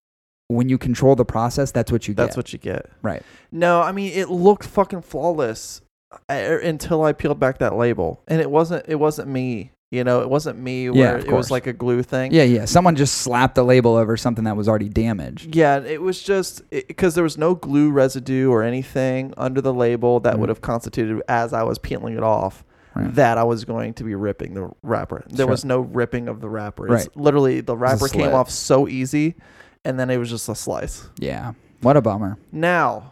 [0.48, 2.24] when you control the process, that's what you get.
[2.24, 2.40] That's get.
[2.40, 2.90] what you get.
[3.02, 3.24] Right.
[3.52, 5.82] No, I mean it looked fucking flawless
[6.30, 8.86] uh, until I peeled back that label, and it wasn't.
[8.88, 9.72] It wasn't me.
[9.92, 12.32] You know, it wasn't me where of it was like a glue thing.
[12.34, 12.66] yeah, yeah.
[12.66, 15.56] Someone just slapped the label over something that was already damaged.
[15.56, 20.20] Yeah, it was just because there was no glue residue or anything under the label
[20.22, 20.40] that Mhm.
[20.40, 22.64] would have constituted as I was peeling it off
[22.96, 23.14] Right.
[23.16, 25.24] that I was going to be ripping the wrapper.
[25.28, 25.48] There Sure.
[25.52, 26.86] was no ripping of the wrapper.
[26.94, 27.18] It's Right.
[27.18, 29.36] literally the wrapper came off so easy,
[29.84, 31.10] and then it was just a slice.
[31.18, 31.54] Yeah.
[31.82, 32.38] What a bummer.
[32.52, 33.12] Now,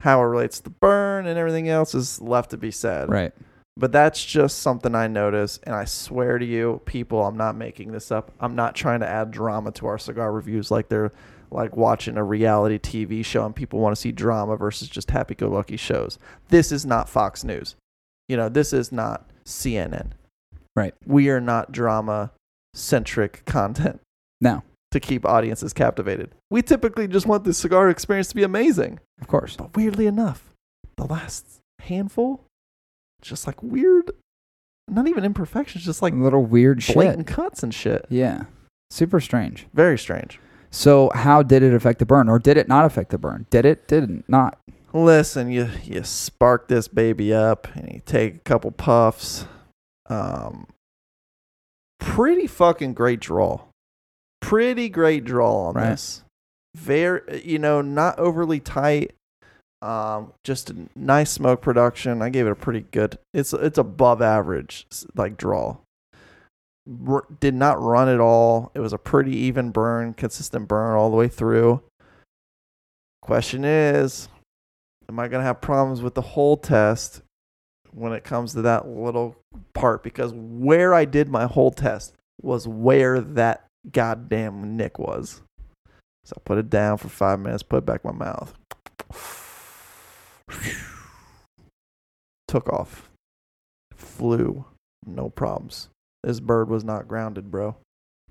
[0.00, 3.08] how it relates to the burn and everything else is left to be said.
[3.10, 3.32] Right.
[3.76, 7.92] But that's just something I notice, and I swear to you, people, I'm not making
[7.92, 8.32] this up.
[8.40, 11.12] I'm not trying to add drama to our cigar reviews like they're
[11.50, 15.76] like watching a reality TV show and people want to see drama versus just happy-go-lucky
[15.76, 16.18] shows.
[16.48, 17.76] This is not Fox News.
[18.28, 20.10] You know, this is not CNN.
[20.76, 20.94] Right.
[21.06, 24.00] We are not drama-centric content
[24.40, 26.30] No, to keep audiences captivated.
[26.50, 29.00] We typically just want the cigar experience to be amazing.
[29.20, 29.56] of course.
[29.56, 30.50] But weirdly enough,
[30.96, 32.44] the last handful,
[33.22, 34.10] just like weird,
[34.88, 36.94] not even imperfections, just like little weird shit.
[36.94, 38.06] blatant cuts and shit.
[38.08, 38.44] Yeah.
[38.90, 39.66] Super strange.
[39.74, 40.38] Very strange.
[40.70, 43.46] So, how did it affect the burn, or did it not affect the burn?
[43.50, 43.88] Did it?
[43.88, 44.58] Did it not?
[45.04, 49.46] Listen, you you spark this baby up and you take a couple puffs.
[50.08, 50.66] Um,
[52.00, 53.60] pretty fucking great draw.
[54.40, 55.90] Pretty great draw on Right.
[55.90, 56.24] this.
[56.76, 59.14] Very, you know, not overly tight.
[59.82, 62.20] Um, just a nice smoke production.
[62.20, 63.18] I gave it a pretty good.
[63.32, 65.76] It's it's above average like draw.
[67.08, 68.72] R- did not run at all.
[68.74, 71.82] It was a pretty even burn, consistent burn all the way through.
[73.22, 74.28] Question is,
[75.08, 77.22] am I gonna have problems with the hold test
[77.92, 79.36] when it comes to that little
[79.74, 80.02] part?
[80.02, 85.42] Because where I did my hold test was where that goddamn nick was.
[86.24, 88.54] So I put it down for five minutes, put it back in my mouth.
[92.48, 93.10] Took off.
[93.94, 94.64] Flew.
[95.06, 95.88] No problems.
[96.22, 97.76] This bird was not grounded, bro.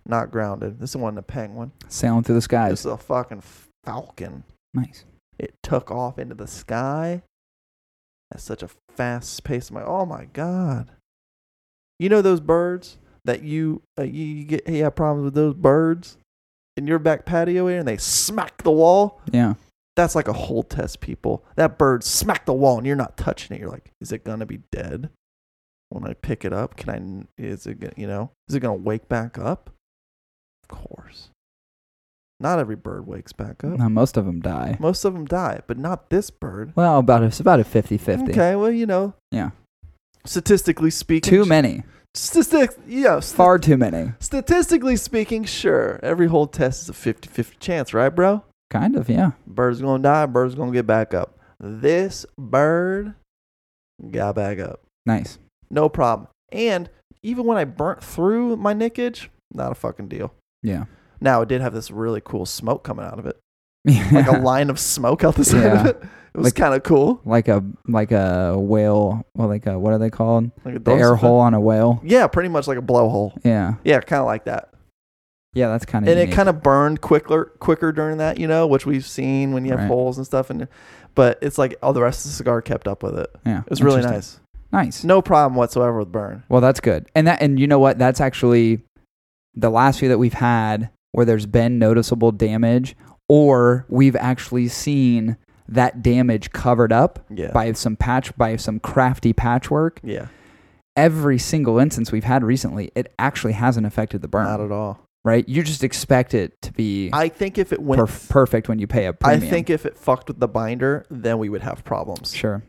[0.06, 0.80] Not grounded.
[0.80, 1.72] This wasn't a penguin.
[1.88, 2.72] Sailing through the skies.
[2.72, 3.44] This is a fucking
[3.84, 4.44] falcon.
[4.74, 5.06] Nice.
[5.40, 7.22] It took off into the sky
[8.34, 9.70] at such a fast pace.
[9.70, 10.92] I'm like, oh my god.
[12.00, 15.54] You know those birds that you uh, you, you get you have problems with those
[15.54, 16.18] birds
[16.76, 19.22] in your back patio area and they smack the wall.
[19.32, 19.56] Yeah.
[19.96, 21.44] That's like a hold test, people.
[21.56, 23.60] That bird smacked the wall and you're not touching it.
[23.60, 25.10] You're like, is it gonna be dead
[25.90, 26.76] when I pick it up?
[26.76, 27.42] Can I?
[27.42, 28.32] Is it gonna, you know?
[28.48, 29.72] Is it gonna wake back up?
[30.64, 31.30] Of course.
[32.40, 33.80] Not every bird wakes back up.
[33.80, 34.78] No, most of them die.
[34.80, 36.72] Most of them die, but not this bird.
[36.76, 38.30] Well, about it's about a 50-50.
[38.30, 39.52] Okay, well, you know, Yeah.
[40.26, 41.84] statistically speaking, Too many.
[42.14, 44.14] Statistics, yeah, st- Far too many.
[44.20, 46.00] statistically speaking, sure.
[46.04, 48.44] Every hold test is a 50-50 chance, right, bro?
[48.70, 49.32] Kind of, yeah.
[49.46, 50.26] Bird's gonna die.
[50.26, 51.38] Bird's gonna get back up.
[51.60, 53.14] This bird
[54.12, 55.40] got back up, Nice.
[55.72, 56.28] no problem.
[56.52, 56.90] And
[57.24, 60.34] even when I burnt through my nickage, not a fucking deal.
[60.64, 60.86] Yeah.
[61.22, 63.38] Now it did have this really cool smoke coming out of it,
[64.12, 66.04] like a line of smoke out the side of it.
[66.36, 67.20] It was Like- kind of cool.
[67.26, 69.24] like a like a whale.
[69.34, 70.52] Well, like a what are they called?
[70.64, 72.00] Like a The air hole on a whale.
[72.04, 73.32] Yeah, pretty much like a blowhole.
[73.44, 73.76] Yeah.
[73.84, 74.70] Yeah, kind of like that.
[75.56, 76.12] Yeah, that's kind of.
[76.16, 79.66] and it kind of burned quicker quicker during that, you know, which we've seen when
[79.66, 79.88] you have Right.
[79.88, 80.52] holes and stuff.
[80.52, 80.68] And
[81.16, 83.36] but it's like all the rest of the cigar kept up with it.
[83.44, 83.62] Yeah.
[83.62, 84.40] It was really nice.
[84.72, 85.04] Nice.
[85.04, 86.44] No problem whatsoever with burn.
[86.50, 87.10] Well, that's good.
[87.16, 87.98] And that and you know what?
[87.98, 88.84] That's actually
[89.56, 92.96] the last few that we've had where there's been noticeable damage
[93.28, 95.36] or we've actually seen
[95.68, 97.50] that damage covered up Yeah.
[97.52, 100.00] by some patch by some crafty patchwork.
[100.04, 100.28] yeah.
[100.96, 105.00] Every single instance we've had recently, it actually hasn't affected the burn, Not at all.
[105.26, 105.48] right?
[105.50, 108.86] You just expect it to be I think if it went, perf- perfect when you
[108.86, 109.42] pay a premium.
[109.44, 112.36] I think if it fucked with the binder, then we would have problems.
[112.36, 112.62] sure.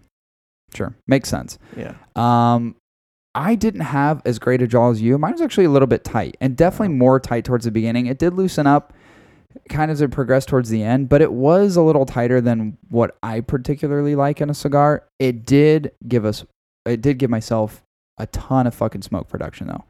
[0.75, 0.95] Sure.
[1.07, 1.59] Makes sense.
[1.77, 1.95] Yeah.
[2.17, 2.77] Um,
[3.39, 5.17] I didn't have as great a jaw as you.
[5.17, 8.07] Mine was actually a little bit tight and definitely more tight towards the beginning.
[8.07, 8.93] It did loosen up
[9.69, 12.77] kind of as it progressed towards the end, but it was a little tighter than
[12.89, 15.05] what I particularly like in a cigar.
[15.21, 16.45] It did give us,
[16.85, 17.85] it did give myself
[18.19, 19.85] a ton of fucking smoke production though,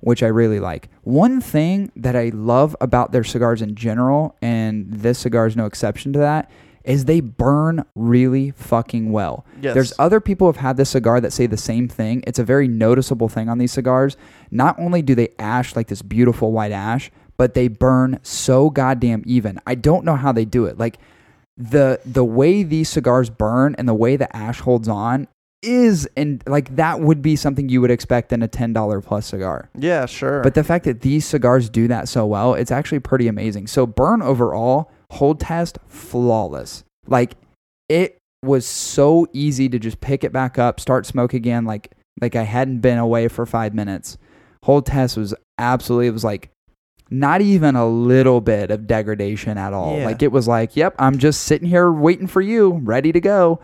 [0.00, 0.88] which I really like.
[1.02, 5.66] One thing that I love about their cigars in general, and this cigar is no
[5.66, 6.50] exception to that,
[6.84, 9.44] is they burn really fucking well.
[9.60, 9.74] Yes.
[9.74, 12.22] There's other people who have had this cigar that say the same thing.
[12.26, 14.16] It's a very noticeable thing on these cigars.
[14.50, 19.22] Not only do they ash like this beautiful white ash, but they burn so goddamn
[19.26, 19.58] even.
[19.66, 20.78] I don't know how they do it.
[20.78, 20.98] Like
[21.56, 25.28] the the way these cigars burn and the way the ash holds on
[25.62, 29.70] is and like that would be something you would expect in a $10 plus cigar.
[29.78, 30.42] yeah, sure.
[30.42, 33.68] But the fact that these cigars do that so well, it's actually pretty amazing.
[33.68, 36.84] So burn overall, hold test flawless.
[37.06, 37.34] Like
[37.88, 42.36] it was so easy to just pick it back up, start smoke again like like
[42.36, 44.18] I hadn't been away for 5 minutes.
[44.64, 46.50] Hold test was absolutely it was like
[47.10, 49.98] not even a little bit of degradation at all.
[49.98, 50.06] Yeah.
[50.06, 53.60] Like it was like, "Yep, I'm just sitting here waiting for you, ready to go."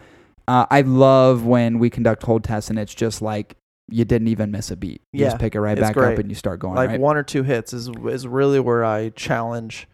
[0.47, 3.57] Uh, I love when we conduct hold tests and it's just like
[3.89, 5.01] you didn't even miss a beat.
[5.13, 6.13] You Yeah, just pick it right back great.
[6.13, 6.75] up and you start going.
[6.75, 7.01] like right?
[7.01, 9.89] one or two hits is is really where I challenge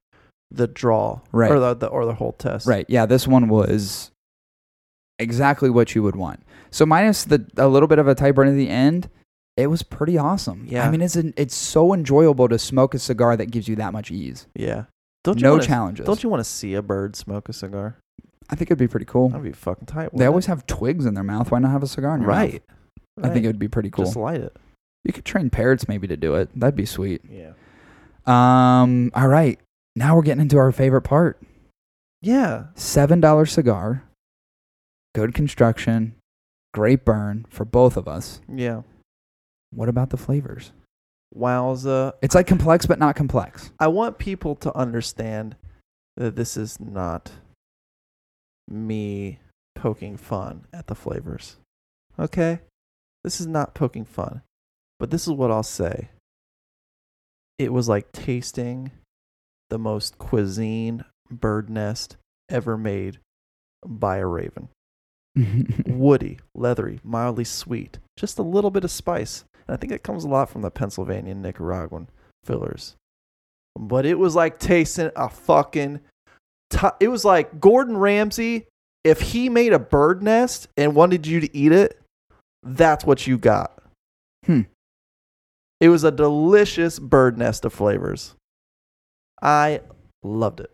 [0.51, 1.51] the draw Right.
[1.51, 2.67] or the, the or the hold test.
[2.67, 2.87] Right.
[2.89, 4.11] Yeah, this one was
[5.19, 6.43] exactly what you would want.
[6.71, 9.09] So minus the a little bit of a tight burn at the end,
[9.57, 10.67] it was pretty awesome.
[10.69, 10.87] Yeah.
[10.87, 13.93] I mean, it's an, it's so enjoyable to smoke a cigar that gives you that
[13.93, 14.47] much ease.
[14.55, 14.85] Yeah.
[15.25, 16.07] Don't you no wanna, challenges.
[16.07, 17.97] Don't you want to see a bird smoke a cigar?
[18.49, 19.31] I think it'd be pretty cool.
[19.31, 20.11] That'd be fucking tight.
[20.13, 21.51] They wouldn't always have twigs in their mouth.
[21.51, 22.39] Why not have a cigar in your mouth?
[22.39, 22.63] right.
[23.23, 24.05] I think it would be pretty cool.
[24.05, 24.55] Just light it.
[25.05, 26.51] you could train parrots maybe to do it.
[26.55, 27.23] That'd be sweet.
[27.29, 27.53] Yeah.
[28.27, 29.11] Um.
[29.15, 29.59] All right.
[29.97, 31.43] Now we're getting into our favorite part.
[32.21, 32.67] Yeah.
[32.75, 34.05] Seven dollar cigar.
[35.15, 36.15] Good construction.
[36.75, 38.43] Great burn for both of us.
[38.47, 38.83] Yeah.
[39.71, 40.73] What about the flavors?
[41.35, 42.13] Wowza.
[42.21, 43.71] It's like complex, but not complex.
[43.81, 45.57] I want people to understand
[46.17, 47.33] that this is not
[48.69, 49.39] me
[49.75, 51.57] poking fun at the flavors.
[52.19, 52.61] Okay?
[53.25, 54.43] This is not poking fun.
[54.99, 56.11] But this is what I'll say.
[57.59, 58.91] It was like tasting
[59.71, 62.17] the most cuisine bird nest
[62.49, 63.19] ever made
[63.85, 64.69] by a raven.
[65.87, 69.45] Woody, leathery, mildly sweet, just a little bit of spice.
[69.67, 72.09] And I think it comes a lot from the Pennsylvania and Nicaraguan
[72.45, 72.97] fillers.
[73.79, 76.01] But it was like tasting a fucking.
[76.71, 78.67] T- it was like Gordon Ramsay.
[79.05, 82.01] If he made a bird nest and wanted you to eat it,
[82.63, 83.81] that's what you got.
[84.45, 84.63] Hmm.
[85.81, 88.35] It was a delicious bird nest of flavors.
[89.43, 89.81] I
[90.23, 90.71] loved it.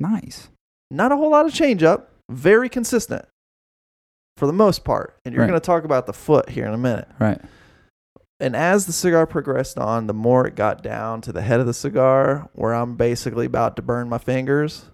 [0.00, 0.48] nice.
[0.90, 3.26] Not a whole lot of change up, very consistent
[4.36, 5.16] for the most part.
[5.24, 5.48] And you're Right.
[5.50, 7.08] going to talk about the foot here in a minute.
[7.18, 7.40] Right.
[8.40, 11.66] And as the cigar progressed on, the more it got down to the head of
[11.66, 14.86] the cigar, where I'm basically about to burn my fingers.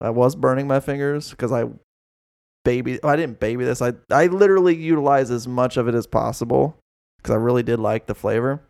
[0.00, 1.64] I was burning my fingers because I
[2.64, 3.02] baby.
[3.02, 3.80] I didn't baby this.
[3.82, 6.76] I I literally utilized as much of it as possible
[7.16, 8.60] because I really did like the flavor.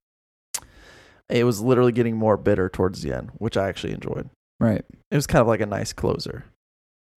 [1.28, 4.30] It was literally getting more bitter towards the end, which I actually enjoyed.
[4.60, 4.84] Right.
[5.10, 6.44] It was kind of like a nice closer,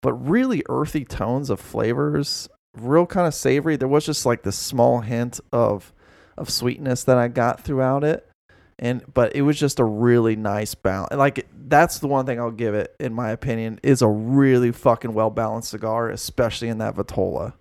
[0.02, 3.78] but really earthy tones of flavors, real kind of savory.
[3.78, 5.94] There was just like this small hint of
[6.38, 8.28] of sweetness that I got throughout it.
[8.80, 11.14] And but it was just a really nice balance.
[11.14, 15.14] Like that's the one thing I'll give it, in my opinion, is a really fucking
[15.14, 17.54] well balanced cigar, especially in that Vitola.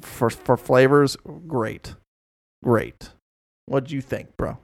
[0.00, 1.16] For for flavors,
[1.46, 1.94] great,
[2.64, 3.10] great.
[3.66, 4.58] What do you think, bro?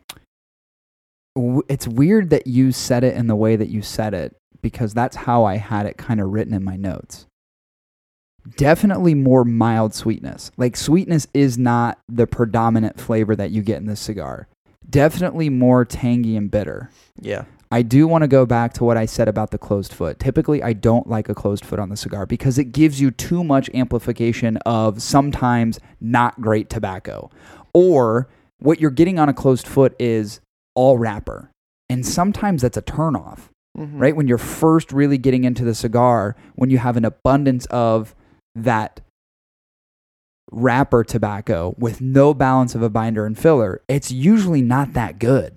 [1.69, 5.17] It's weird that you said it in the way that you said it because that's
[5.17, 7.27] how I had it kind of written in my notes.
[8.57, 10.51] Definitely more mild sweetness.
[10.57, 14.49] Like sweetness is not the predominant flavor that you get in this cigar.
[14.89, 16.91] Definitely more tangy and bitter.
[17.21, 20.19] Yeah, I do want to go back to what I said about the closed foot.
[20.19, 23.45] Typically, I don't like a closed foot on the cigar because it gives you too
[23.45, 27.31] much amplification of sometimes not great tobacco.
[27.75, 28.29] Or
[28.59, 30.41] what you're getting on a closed foot is
[30.79, 31.51] all wrapper.
[31.91, 34.01] And sometimes that's a turnoff, Mhm.
[34.01, 34.15] right?
[34.17, 38.15] When you're first really getting into the cigar, when you have an abundance of
[38.55, 39.01] that
[40.51, 45.55] wrapper tobacco with no balance of a binder and filler, it's usually not that good.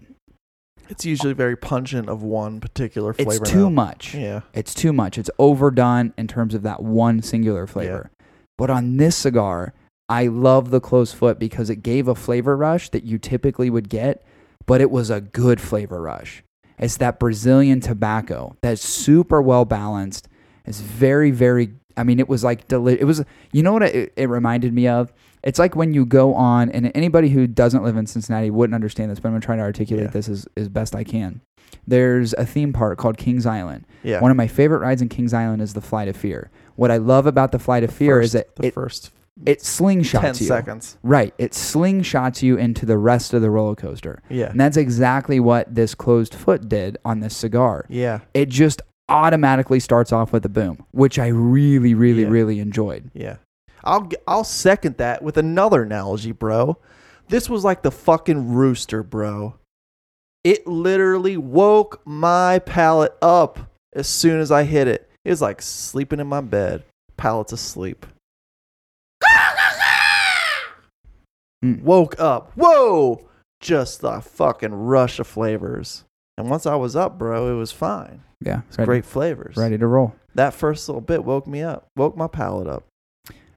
[0.89, 3.31] It's usually very pungent of one particular flavor.
[3.43, 4.13] It's too much.
[4.13, 4.41] Yeah.
[4.53, 5.17] It's too much.
[5.17, 8.09] It's overdone in terms of that one singular flavor.
[8.57, 9.73] But on this cigar,
[10.09, 13.87] I love the close foot because it gave a flavor rush that you typically would
[13.87, 14.21] get,
[14.65, 16.43] but it was a good flavor rush.
[16.79, 20.27] It's that Brazilian tobacco that's super well balanced.
[20.65, 24.13] It's very, very I mean, it was like deli- It was, you know what it,
[24.15, 25.11] it reminded me of?
[25.43, 29.11] It's like when you go on, and anybody who doesn't live in Cincinnati wouldn't understand
[29.11, 30.11] this, but I'm gonna try to articulate Yeah.
[30.11, 31.41] this as, as best I can.
[31.87, 33.85] There's a theme park called Kings Island.
[34.03, 34.21] Yeah.
[34.21, 36.49] One of my favorite rides in Kings Island is the Flight of Fear.
[36.75, 39.11] What I love about the Flight of Fear is that the it, first
[39.45, 40.45] it slingshots ten you.
[40.45, 40.97] seconds.
[41.03, 41.33] Right.
[41.37, 44.21] It slingshots you into the rest of the roller coaster.
[44.29, 44.49] Yeah.
[44.49, 47.85] And that's exactly what this closed foot did on this cigar.
[47.89, 48.19] Yeah.
[48.33, 52.29] It just automatically starts off with a boom, which I really, really, Yeah.
[52.29, 53.09] really enjoyed.
[53.13, 53.37] Yeah.
[53.83, 56.77] I'll I'll second that with another analogy, bro.
[57.29, 59.55] This was like the fucking rooster, bro.
[60.43, 63.59] It literally woke my palate up
[63.93, 65.09] as soon as I hit it.
[65.23, 66.83] It was like sleeping in my bed,
[67.17, 68.05] palate's asleep.
[71.63, 71.81] Mm.
[71.83, 72.51] Woke up.
[72.55, 73.27] Whoa!
[73.59, 76.03] Just the fucking rush of flavors.
[76.37, 78.23] And once I was up, bro, it was fine.
[78.43, 78.61] Yeah.
[78.67, 79.55] It's great flavors.
[79.57, 80.15] Ready to roll.
[80.33, 82.85] That first little bit woke me up, woke my palate up.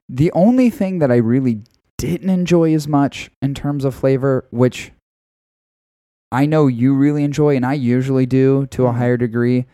[0.07, 1.61] The only thing that I really
[1.97, 4.91] didn't enjoy as much in terms of flavor, which
[6.31, 8.97] I know you really enjoy and I usually do to a Mhm.
[8.97, 9.65] higher degree,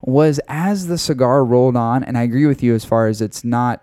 [0.00, 3.44] was as the cigar rolled on, and I agree with you as far as it's
[3.44, 3.82] not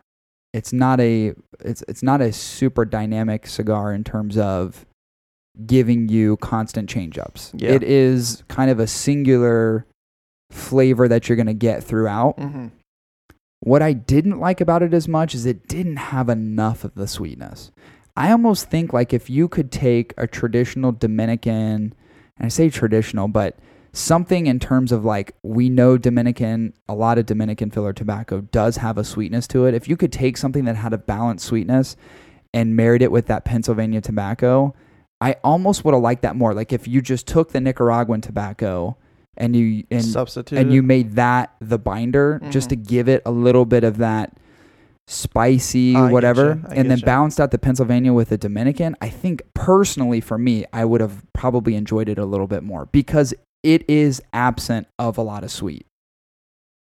[0.54, 4.86] it's not a it's it's not a super dynamic cigar in terms of
[5.66, 7.52] giving you constant change ups.
[7.56, 7.72] Yeah.
[7.72, 9.86] It is kind of a singular
[10.50, 12.38] flavor that you're gonna get throughout.
[12.38, 12.68] Mm-hmm.
[13.62, 17.08] What I didn't like about it as much is it didn't have enough of the
[17.08, 17.72] sweetness.
[18.18, 21.94] I almost think like if you could take a traditional Dominican,
[22.38, 23.58] and I say traditional, but
[23.94, 28.78] something in terms of like we know Dominican, a lot of Dominican filler tobacco does
[28.78, 29.74] have a sweetness to it.
[29.74, 31.96] If you could take something that had a balanced sweetness
[32.54, 34.74] and married it with that Pennsylvania tobacco,
[35.20, 36.54] I almost would have liked that more.
[36.54, 38.98] Like if you just took the Nicaraguan tobacco
[39.38, 40.58] and you and Substitute.
[40.58, 42.86] and you made that the binder just to mm-hmm.
[42.86, 44.38] give it a little bit of that
[45.08, 47.06] spicy I whatever and then ya.
[47.06, 51.24] balanced out the Pennsylvania with the Dominican I think personally for me I would have
[51.34, 53.34] probably enjoyed it a little bit more because
[53.64, 55.86] it is absent of a lot of sweet.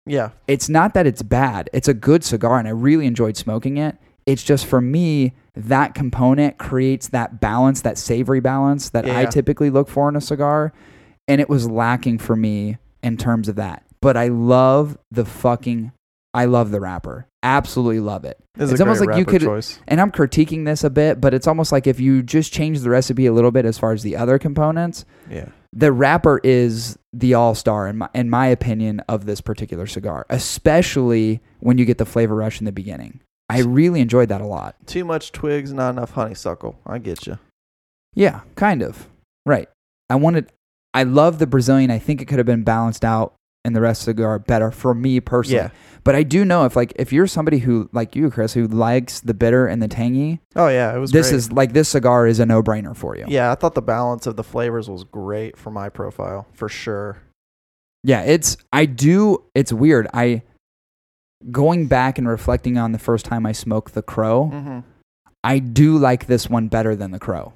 [0.05, 0.31] Yeah.
[0.47, 1.69] it's not that it's bad.
[1.71, 3.95] It's a good cigar and I really enjoyed smoking it.
[4.25, 9.69] It's just for me that component creates that balance that savory balance that I typically
[9.69, 10.73] look for in a cigar.
[11.27, 13.85] And it was lacking for me in terms of that.
[14.01, 15.93] But I love the fucking
[16.33, 19.79] I love the wrapper absolutely love it This It's almost like you could- choice.
[19.87, 22.89] and I'm critiquing this a bit but it's almost like if you just change the
[22.89, 25.49] recipe a little bit as far as the other components Yeah.
[25.73, 30.25] the wrapper is the all star in my in my opinion of this particular cigar,
[30.29, 33.19] especially when you get the flavor rush in the beginning.
[33.49, 34.75] I really enjoyed that a lot.
[34.87, 36.79] Too much twigs, not enough honeysuckle.
[36.87, 37.37] I get you.
[38.15, 39.09] Yeah, kind of.
[39.45, 39.67] Right.
[40.09, 40.51] I wanted
[40.93, 41.91] I love the Brazilian.
[41.91, 43.33] I think it could have been balanced out
[43.65, 45.57] in the rest of the cigar better for me personally.
[45.63, 45.69] Yeah.
[46.03, 49.21] But I do know if like if you're somebody who like you, Chris, who likes
[49.21, 51.11] the bitter and the tangy, Oh yeah, it was.
[51.11, 51.37] this great.
[51.37, 53.23] is like this cigar is a no brainer for you.
[53.27, 57.19] Yeah, I thought the balance of the flavors was great for my profile for sure.
[58.03, 60.07] Yeah, it's I do it's weird.
[60.13, 60.41] I
[61.51, 64.79] going back and reflecting on the first time I smoked the crow, Mm-hmm.
[65.45, 67.51] I do like this one better than the crow.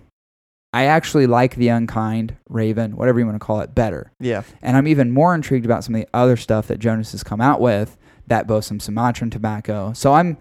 [0.73, 4.11] I actually like the unkind raven, whatever you want to call it, better.
[4.19, 4.43] Yeah.
[4.61, 7.41] And I'm even more intrigued about some of the other stuff that Jonas has come
[7.41, 7.97] out with
[8.27, 9.93] that boasts some Sumatran tobacco.
[9.93, 10.37] So I'm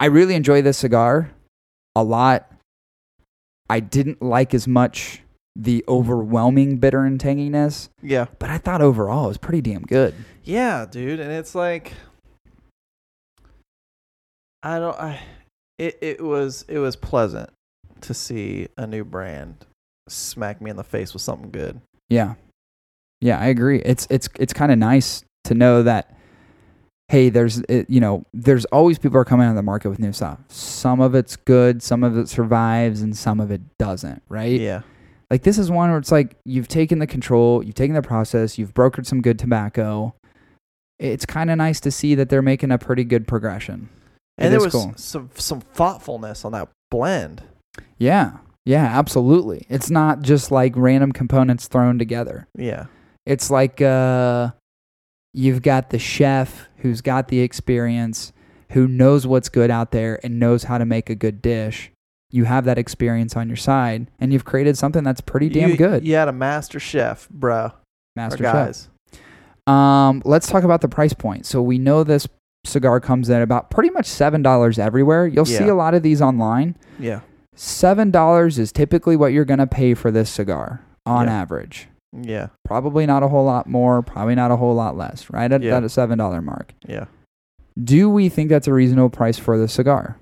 [0.00, 1.30] I really enjoy this cigar
[1.96, 2.52] a lot.
[3.70, 5.22] I didn't like as much
[5.56, 8.26] the overwhelming bitter and tanginess, Yeah.
[8.38, 10.14] but I thought overall it was pretty damn good.
[10.44, 11.94] Yeah, dude, and it's like
[14.62, 15.20] I don't I
[15.78, 17.50] it it was it was pleasant
[18.02, 19.66] to see a new brand
[20.08, 21.80] smack me in the face with something good.
[22.08, 22.34] Yeah.
[23.20, 23.80] Yeah, I agree.
[23.84, 26.14] It's it's it's kind of nice to know that
[27.08, 30.12] hey, there's it, you know, there's always people are coming on the market with new
[30.12, 30.38] stuff.
[30.48, 34.60] Some of it's good, some of it survives and some of it doesn't, right?
[34.60, 34.82] Yeah.
[35.30, 38.56] Like this is one where it's like you've taken the control, you've taken the process,
[38.58, 40.14] you've brokered some good tobacco.
[40.98, 43.88] It's kind of nice to see that they're making a pretty good progression.
[44.36, 44.92] It And there is was cool.
[44.96, 47.42] some some thoughtfulness on that blend.
[47.98, 48.38] Yeah.
[48.64, 49.66] Yeah, absolutely.
[49.70, 52.46] It's not just like random components thrown together.
[52.56, 52.86] Yeah.
[53.24, 54.50] It's like uh,
[55.32, 58.32] you've got the chef who's got the experience,
[58.72, 61.90] who knows what's good out there and knows how to make a good dish.
[62.30, 65.76] You have that experience on your side, and you've created something that's pretty damn you,
[65.78, 66.06] good.
[66.06, 67.72] You had a master chef, bro.
[68.16, 68.52] Master or chef.
[68.52, 68.88] guys.
[69.66, 71.46] Um, let's talk about the price point.
[71.46, 72.28] So we know this
[72.66, 75.26] cigar comes at about pretty much seven dollars everywhere.
[75.26, 76.76] You'll see a lot of these online.
[76.98, 77.20] Yeah.
[77.60, 81.40] Seven dollars is typically what you're gonna pay for this cigar on Yeah.
[81.40, 81.88] average.
[82.12, 82.48] Yeah.
[82.64, 84.00] Probably not a whole lot more.
[84.00, 85.28] Probably not a whole lot less.
[85.28, 85.80] Right at Yeah.
[85.80, 86.72] that seven dollar mark.
[86.86, 87.06] Yeah.
[87.82, 90.16] Do we think that's a reasonable price for the cigar?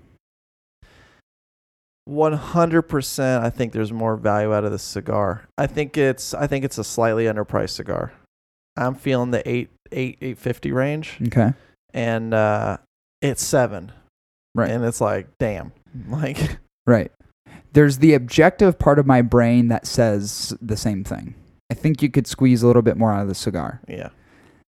[2.07, 3.45] One hundred percent.
[3.45, 5.43] I think there's more value out of the cigar.
[5.59, 6.33] I think it's.
[6.35, 8.13] I think it's a slightly underpriced cigar.
[8.77, 11.53] I'm feeling the 8 8 850 range, Okay.
[11.95, 12.77] and uh,
[13.23, 13.91] it's seven.
[14.55, 14.71] Right.
[14.71, 15.73] And it's like, damn,
[16.09, 17.11] like Right.
[17.73, 21.35] There's the objective part of my brain that says the same thing.
[21.71, 23.81] I think you could squeeze a little bit more out of the cigar.
[23.89, 24.11] yeah,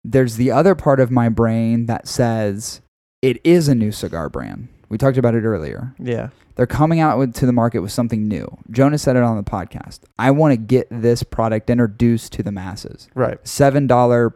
[0.04, 2.82] There's the other part of my brain that says
[3.22, 4.70] it is a new cigar brand.
[4.90, 5.94] We talked about it earlier.
[6.00, 8.58] yeah, They're coming out with, to the market with something new.
[8.72, 10.02] Jonas said it on the podcast.
[10.18, 13.10] I want to get this product introduced to the masses.
[13.14, 13.44] right.
[13.44, 14.32] $7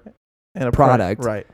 [0.55, 1.23] And a Product.
[1.23, 1.47] right?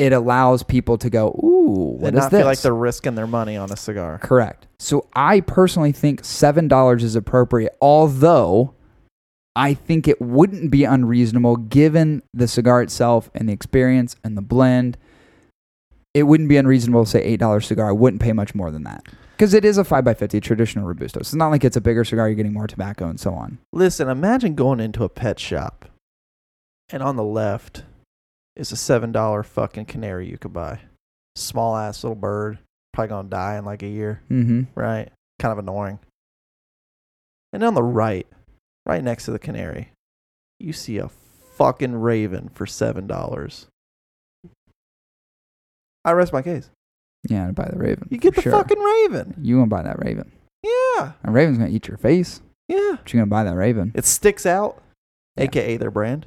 [0.00, 3.14] It allows people to go, "Ooh, what and is not this?" feel like they're risking
[3.16, 4.18] their money on a cigar.
[4.18, 4.66] Correct.
[4.78, 8.74] So I personally think seven dollars is appropriate, although
[9.54, 14.42] I think it wouldn't be unreasonable given the cigar itself and the experience and the
[14.42, 14.96] blend.
[16.14, 17.90] It wouldn't be unreasonable to say eight dollars cigar.
[17.90, 19.04] I wouldn't pay much more than that
[19.36, 21.18] because it is a five x fifty traditional robusto.
[21.18, 22.26] So it's not like it's a bigger cigar.
[22.26, 23.58] You're getting more tobacco and so on.
[23.70, 25.84] Listen, imagine going into a pet shop,
[26.88, 27.84] and on the left
[28.56, 30.80] is a seven dollar fucking canary you could buy.
[31.36, 32.58] Small ass little bird,
[32.92, 34.62] probably gonna die in like a year, Mm-hmm.
[34.74, 35.10] right?
[35.38, 35.98] Kind of annoying.
[37.52, 38.26] And on the right,
[38.86, 39.90] right next to the canary,
[40.58, 41.08] you see a
[41.56, 43.66] fucking raven for seven dollars.
[46.04, 46.70] I rest my case.
[47.28, 48.08] Yeah, I'd buy the raven.
[48.10, 48.52] You get the sure.
[48.52, 49.34] fucking raven.
[49.42, 50.32] You gonna buy that raven?
[50.62, 52.40] Yeah, A raven's gonna eat your face.
[52.68, 52.96] yeah.
[52.96, 53.92] But you're gonna buy that raven.
[53.94, 54.82] It sticks out,
[55.36, 55.44] Yeah.
[55.44, 56.26] aka their brand.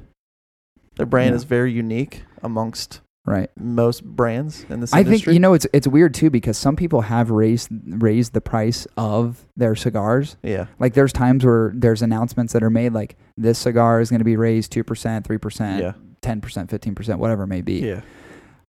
[0.96, 1.36] Their brand Yeah.
[1.36, 3.48] is very unique amongst Right.
[3.58, 5.30] most brands in this I industry.
[5.30, 8.86] think you know it's it's weird too because some people have raised raised the price
[8.98, 10.36] of their cigars.
[10.42, 14.20] yeah, Like there's times where there's announcements that are made like this cigar is going
[14.20, 17.62] to be raised two percent, three percent, yeah, ten percent, fifteen percent, whatever it may
[17.62, 17.80] be.
[17.80, 18.02] yeah,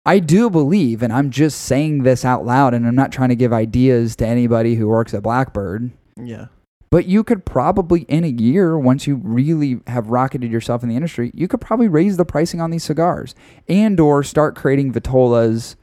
[0.06, 3.36] I do believe, and I'm just saying this out loud, and I'm not trying to
[3.36, 5.90] give ideas to anybody who works at Blackbird.
[6.16, 6.46] yeah,
[6.90, 10.96] But you could probably, in a year, once you really have rocketed yourself in the
[10.96, 13.34] industry, you could probably raise the pricing on these cigars,
[13.68, 15.76] and or start creating vitolas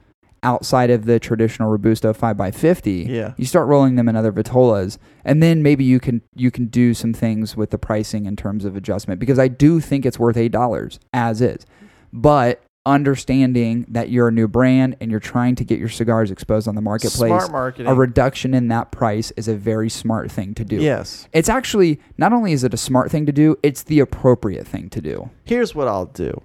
[0.44, 3.06] outside of the traditional robusto five x fifty.
[3.10, 3.34] yeah.
[3.38, 6.94] You start rolling them in other vitolas, and then maybe you can you can do
[6.94, 10.38] some things with the pricing in terms of adjustment because I do think it's worth
[10.38, 11.66] eight dollars as is,
[12.14, 16.68] but understanding that you're a new brand and you're trying to get your cigars exposed
[16.68, 17.88] on the marketplace, Smart marketing.
[17.92, 20.78] a reduction in that price is a very smart thing to do.
[20.78, 21.28] yes.
[21.34, 24.90] It's actually not only is it a smart thing to do, it's the appropriate thing
[24.92, 25.30] to do.
[25.44, 26.42] Here's what I'll do: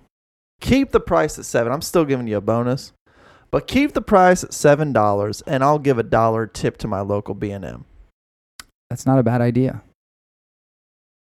[0.60, 1.72] keep the price at seven.
[1.72, 2.92] I'm still giving you a bonus,
[3.50, 7.00] but keep the price at seven dollars, and I'll give a dollar tip to my
[7.00, 7.84] local B and M.
[8.88, 9.82] That's not a bad idea.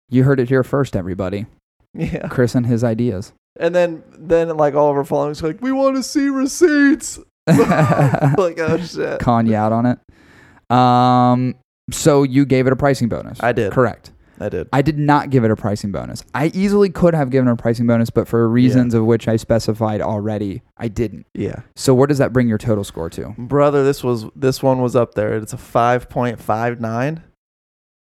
[0.09, 1.45] You heard it here first, everybody.
[1.97, 3.31] Yeah, Chris and his ideas.
[3.57, 7.19] And then then like all of our followers are like, we want to see receipts.
[7.47, 10.75] like oh shit, Con you out on it.
[10.75, 11.55] Um,
[11.91, 13.41] so you gave it a pricing bonus.
[13.41, 13.71] I did.
[13.71, 14.11] Correct.
[14.39, 14.67] I did.
[14.73, 16.23] I did not give it a pricing bonus.
[16.33, 20.01] I easily could have given a pricing bonus, but for reasons of which I specified
[20.01, 21.25] already, I didn't.
[21.33, 21.61] Yeah.
[21.75, 23.33] So where does that bring your total score to?
[23.37, 25.35] Brother, this was this one was up there.
[25.37, 27.23] It's a five point five nine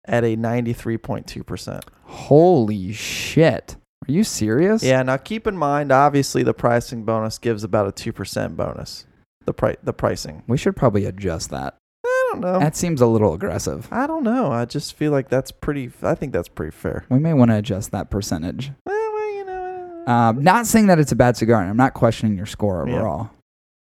[0.05, 1.85] at a ninety three point two percent.
[2.03, 3.75] Holy shit.
[4.07, 4.83] Are you serious?
[4.83, 9.05] Yeah, now keep in mind obviously the pricing bonus gives about a two percent bonus.
[9.45, 10.43] The pri- the pricing.
[10.47, 11.75] We should probably adjust that.
[12.05, 12.59] I don't know.
[12.59, 13.87] That seems a little aggressive.
[13.91, 14.51] I don't know.
[14.51, 17.05] I just feel like that's pretty I think that's pretty fair.
[17.09, 18.71] We may want to adjust that percentage.
[18.85, 20.03] Well, well, you know.
[20.07, 23.29] Um, not saying that it's a bad cigar, and I'm not questioning your score overall.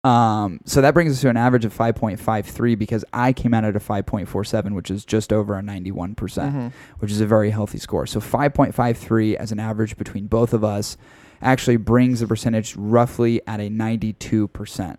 [0.04, 3.76] Um, so that brings us to an average of 5.53 because I came out at
[3.76, 6.16] a 5.47, which is just over a 91%,
[6.52, 6.72] Mhm.
[6.98, 8.04] which is a very healthy score.
[8.06, 10.96] So 5.53 as an average between both of us
[11.40, 14.98] actually brings the percentage roughly at a 92%.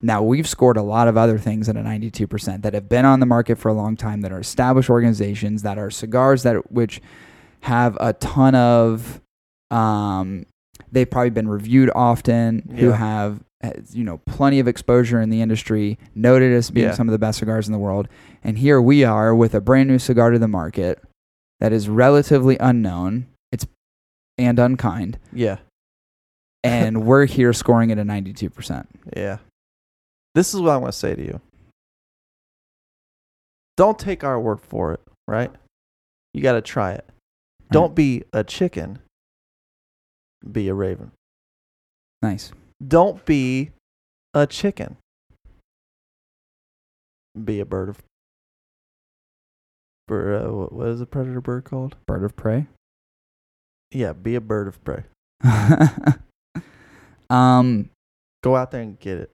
[0.00, 3.20] Now, we've scored a lot of other things at a 92% that have been on
[3.20, 7.00] the market for a long time, that are established organizations, that are cigars that which
[7.60, 9.20] have a ton of
[9.70, 10.44] um,
[10.90, 15.40] they've probably been reviewed often, who have Uh, you know plenty of exposure in the
[15.40, 16.94] industry, noted as being Yeah.
[16.94, 18.08] some of the best cigars in the world.
[18.42, 21.00] And here we are with a brand new cigar to the market
[21.60, 23.26] that is relatively unknown.
[23.52, 23.64] It's
[24.36, 25.58] and unkind, Yeah.
[26.64, 28.88] and we're here scoring it a ninety two percent.
[29.16, 29.38] Yeah.
[30.34, 31.40] This is what I want to say to you.
[33.76, 35.50] Don't take our word for it, right?
[36.34, 37.08] You got to try it.
[37.70, 38.98] Don't be a chicken.
[40.50, 41.12] Be a raven.
[42.22, 42.52] Nice.
[42.86, 43.70] Don't be
[44.34, 44.96] a chicken.
[47.42, 48.02] Be a bird of.
[50.08, 51.96] Bir, uh, what- what is a predator bird called?
[52.06, 52.66] Bird of prey.
[53.90, 55.04] Yeah, be a bird of prey.
[57.30, 57.90] um,
[58.42, 59.30] Go out there and get it.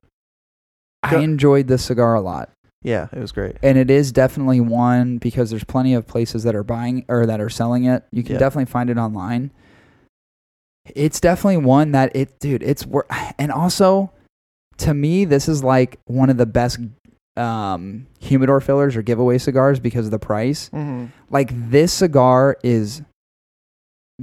[1.03, 2.51] I enjoyed this cigar a lot.
[2.82, 3.57] Yeah, it was great.
[3.62, 7.40] and it is definitely one because there's plenty of places that are buying or that
[7.40, 8.05] are selling it.
[8.12, 8.38] You can Yeah.
[8.38, 9.51] definitely find it online.
[10.95, 12.62] It's definitely one that it, dude.
[12.62, 13.07] It's wor-
[13.39, 14.11] and also
[14.78, 16.78] to me, this is like one of the best
[17.36, 20.68] um, humidor fillers or giveaway cigars because of the price.
[20.70, 21.07] Mm-hmm.
[21.30, 23.03] Like this cigar is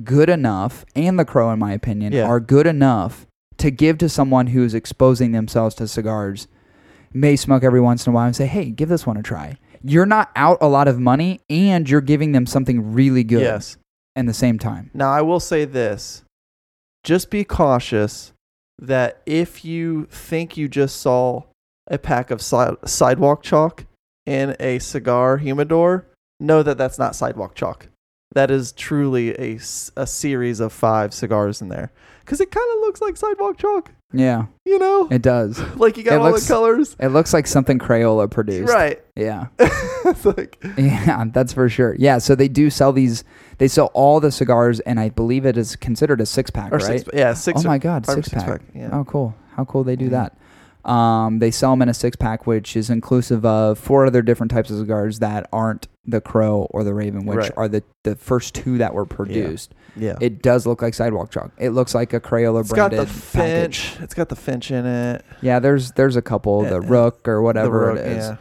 [0.03, 2.26] good enough, and the Crow, in my opinion, Yeah.
[2.26, 3.26] are good enough
[3.57, 6.47] to give to someone who's exposing themselves to cigars.
[7.13, 9.57] May smoke every once in a while and say, "Hey, give this one a try."
[9.82, 13.78] You're not out a lot of money, and you're giving them something really good Yes.
[14.18, 14.89] in the same time.
[14.93, 16.24] Now I will say this:
[17.06, 18.34] just be cautious
[18.80, 21.43] that if you think you just saw
[21.88, 23.86] a pack of si- sidewalk chalk
[24.26, 26.08] in a cigar humidor,
[26.39, 27.88] know that that's not sidewalk chalk.
[28.34, 29.60] That is truly a,
[29.95, 31.91] a series of five cigars in there
[32.26, 33.91] because it kind of looks like sidewalk chalk.
[34.13, 35.59] Yeah, You know, it does.
[35.76, 38.71] like you got it all looks- the colors, It looks like something Crayola produced.
[38.71, 39.01] right?
[39.15, 39.47] Yeah.
[39.59, 41.95] it's like Yeah, that's for sure.
[41.99, 43.23] Yeah, so they do sell these.
[43.57, 46.82] They sell all the cigars, and I believe it is considered a six pack, right?
[46.82, 47.63] six, yeah, six.
[47.63, 48.61] oh my god, or six, pack.
[48.73, 48.89] Yeah.
[48.91, 49.36] Oh, cool.
[49.55, 50.11] How cool they do Mhm.
[50.11, 50.38] that.
[50.86, 54.51] Um, they sell them in a six pack, which is inclusive of four other different
[54.51, 57.51] types of cigars that aren't the Crow or the Raven, which Right.
[57.57, 59.73] are the, the first two that were produced.
[59.95, 60.15] yeah.
[60.21, 61.51] It does look like sidewalk chalk.
[61.57, 63.79] It looks like a Crayola It's got branded the package.
[63.79, 63.97] finch.
[64.03, 65.25] It's got the finch in it.
[65.41, 68.25] Yeah, there's there's a couple, the Uh, Rook or whatever the rook, it is.
[68.27, 68.36] Yeah.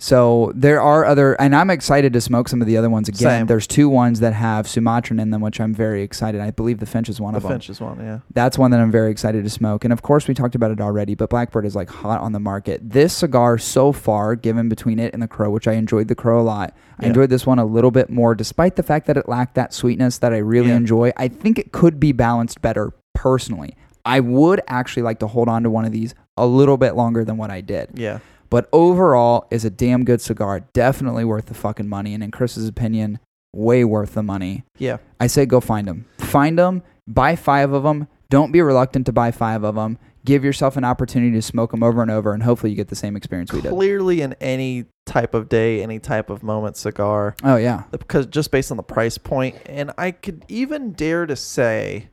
[0.00, 3.18] So there are other, and I'm excited to smoke some of the other ones again.
[3.40, 3.46] Same.
[3.46, 6.40] There's two ones that have Sumatran in them, which I'm very excited.
[6.40, 7.50] I believe the Finch is one The of them.
[7.50, 7.98] The Finch is one.
[7.98, 8.20] Yeah.
[8.32, 9.82] That's one that I'm very excited to smoke.
[9.84, 12.38] And of course, we talked about it already, but Blackbird is like hot on the
[12.38, 12.80] market.
[12.90, 16.40] This cigar so far, given between it and the Crow, which I enjoyed the Crow
[16.40, 19.28] a lot, I enjoyed this one a little bit more, despite the fact that it
[19.28, 20.76] lacked that sweetness that I really Yeah.
[20.76, 21.12] enjoy.
[21.16, 23.74] I think it could be balanced better personally.
[24.04, 27.24] I would actually like to hold on to one of these a little bit longer
[27.24, 27.90] than what I did.
[27.94, 28.20] Yeah.
[28.50, 30.60] But overall, is a damn good cigar.
[30.72, 32.14] Definitely worth the fucking money.
[32.14, 33.18] And in Chris's opinion,
[33.54, 34.64] way worth the money.
[34.78, 34.98] Yeah.
[35.20, 36.06] I say go find them.
[36.18, 36.82] Find them.
[37.06, 38.08] Buy five of them.
[38.30, 39.98] Don't be reluctant to buy five of them.
[40.24, 42.96] Give yourself an opportunity to smoke them over and over, and hopefully you get the
[42.96, 43.70] same experience we did.
[43.70, 48.50] Clearly, in any type of day, any type of moment, cigar, Oh yeah, because just
[48.50, 52.10] based on the price point, and I could even dare to say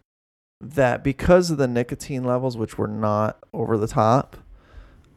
[0.61, 4.37] that because of the nicotine levels, which were not over the top,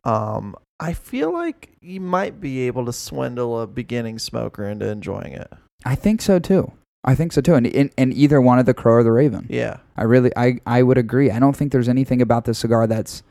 [0.02, 5.32] um, I feel like you might be able to swindle a beginning smoker into enjoying
[5.32, 5.52] it.
[5.84, 6.72] I think so too.
[7.04, 7.54] I think so too.
[7.54, 9.78] And in, in either one of the Crow or the Raven, Yeah.
[9.96, 11.30] I really, I, I would agree.
[11.30, 13.22] I don't think there's anything about this cigar that's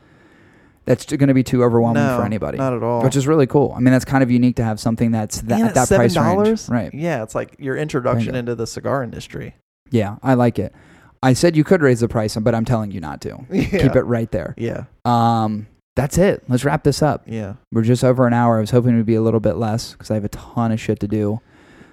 [0.84, 2.56] that's going to be too overwhelming no, for anybody.
[2.56, 3.02] Not at all.
[3.02, 3.74] which is really cool.
[3.76, 6.66] I mean, that's kind of unique to have something that's that, at that price range.
[6.66, 6.92] Right.
[6.94, 9.54] Yeah, it's like your introduction into the cigar industry.
[9.90, 10.74] Yeah, I like it.
[11.22, 13.38] I said you could raise the price, but I'm telling you not to.
[13.50, 13.64] Yeah.
[13.82, 14.54] Keep it right there.
[14.56, 14.84] Yeah.
[15.04, 15.66] Um,
[15.98, 16.44] that's it.
[16.48, 17.24] Let's wrap this up.
[17.26, 17.54] Yeah.
[17.72, 18.58] We're just over an hour.
[18.58, 20.70] I was hoping it would be a little bit less because I have a ton
[20.70, 21.40] of shit to do.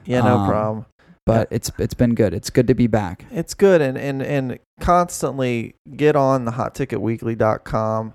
[0.06, 0.86] Yeah, no Um, problem.
[1.26, 2.32] But it's it's been good.
[2.36, 3.26] It's good to be back.
[3.32, 8.14] It's good and and and constantly get on the hotticketweekly.com.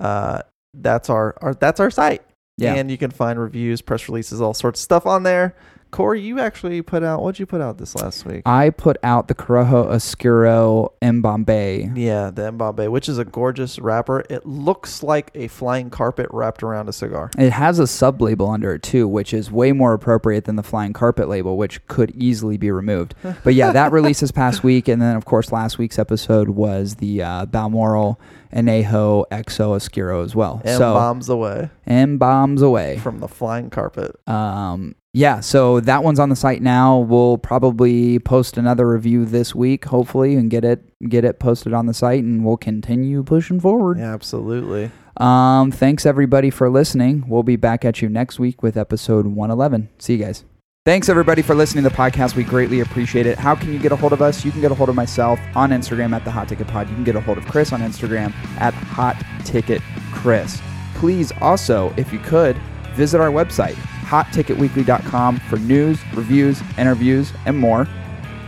[0.00, 0.42] Uh
[0.74, 2.22] that's our, our that's our site.
[2.58, 2.74] Yeah.
[2.74, 5.54] And you can find reviews, press releases, all sorts of stuff on there.
[5.92, 8.42] Cory, you actually put out what'd you put out this last week?
[8.46, 11.96] I put out the Corojo Oscuro Mbombay.
[11.98, 14.24] yeah, the Mbabe, which is a gorgeous wrapper.
[14.30, 17.30] It looks like a flying carpet wrapped around a cigar.
[17.36, 20.62] It has a sub label under it too, which is way more appropriate than the
[20.62, 23.14] flying carpet label, which could easily be removed.
[23.44, 26.96] But yeah, that released this past week, and then of course last week's episode was
[26.96, 28.20] the uh, Balmoral
[28.52, 30.62] Anejo XO Oscuro as well.
[30.64, 32.98] And so bombs away M bombs away.
[32.98, 34.16] from the flying carpet.
[34.28, 36.98] Um, yeah, so that one's on the site now.
[36.98, 41.86] We'll probably post another review this week, hopefully, and get it get it posted on
[41.86, 43.98] the site, and we'll continue pushing forward.
[43.98, 44.90] Yeah, absolutely.
[45.18, 47.24] Um, thanks everybody for listening.
[47.28, 49.90] We'll be back at you next week with episode 111.
[49.98, 50.44] See you guys.
[50.84, 52.34] Thanks everybody for listening to the podcast.
[52.34, 53.38] We greatly appreciate it.
[53.38, 54.44] How can you get a hold of us?
[54.44, 56.88] You can get a hold of myself on Instagram at the Hot Ticket Pod.
[56.88, 59.80] You can get a hold of Chris on Instagram at Hot Ticket
[60.12, 60.60] Chris.
[60.96, 62.56] Please also, if you could,
[62.94, 63.76] visit our website,
[64.12, 67.88] hotticketweekly.com for news, reviews, interviews, and more.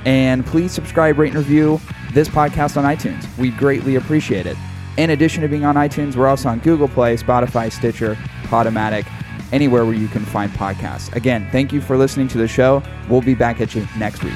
[0.04, 1.80] And please subscribe, rate, and review
[2.12, 3.26] this podcast on iTunes.
[3.38, 4.58] We greatly appreciate it.
[4.98, 9.10] In addition to being on iTunes, we're also on Google Play, Spotify, Stitcher, Podomatic,
[9.52, 11.14] anywhere where you can find podcasts.
[11.16, 12.82] Again, thank you for listening to the show.
[13.08, 14.34] We'll be back at you next week.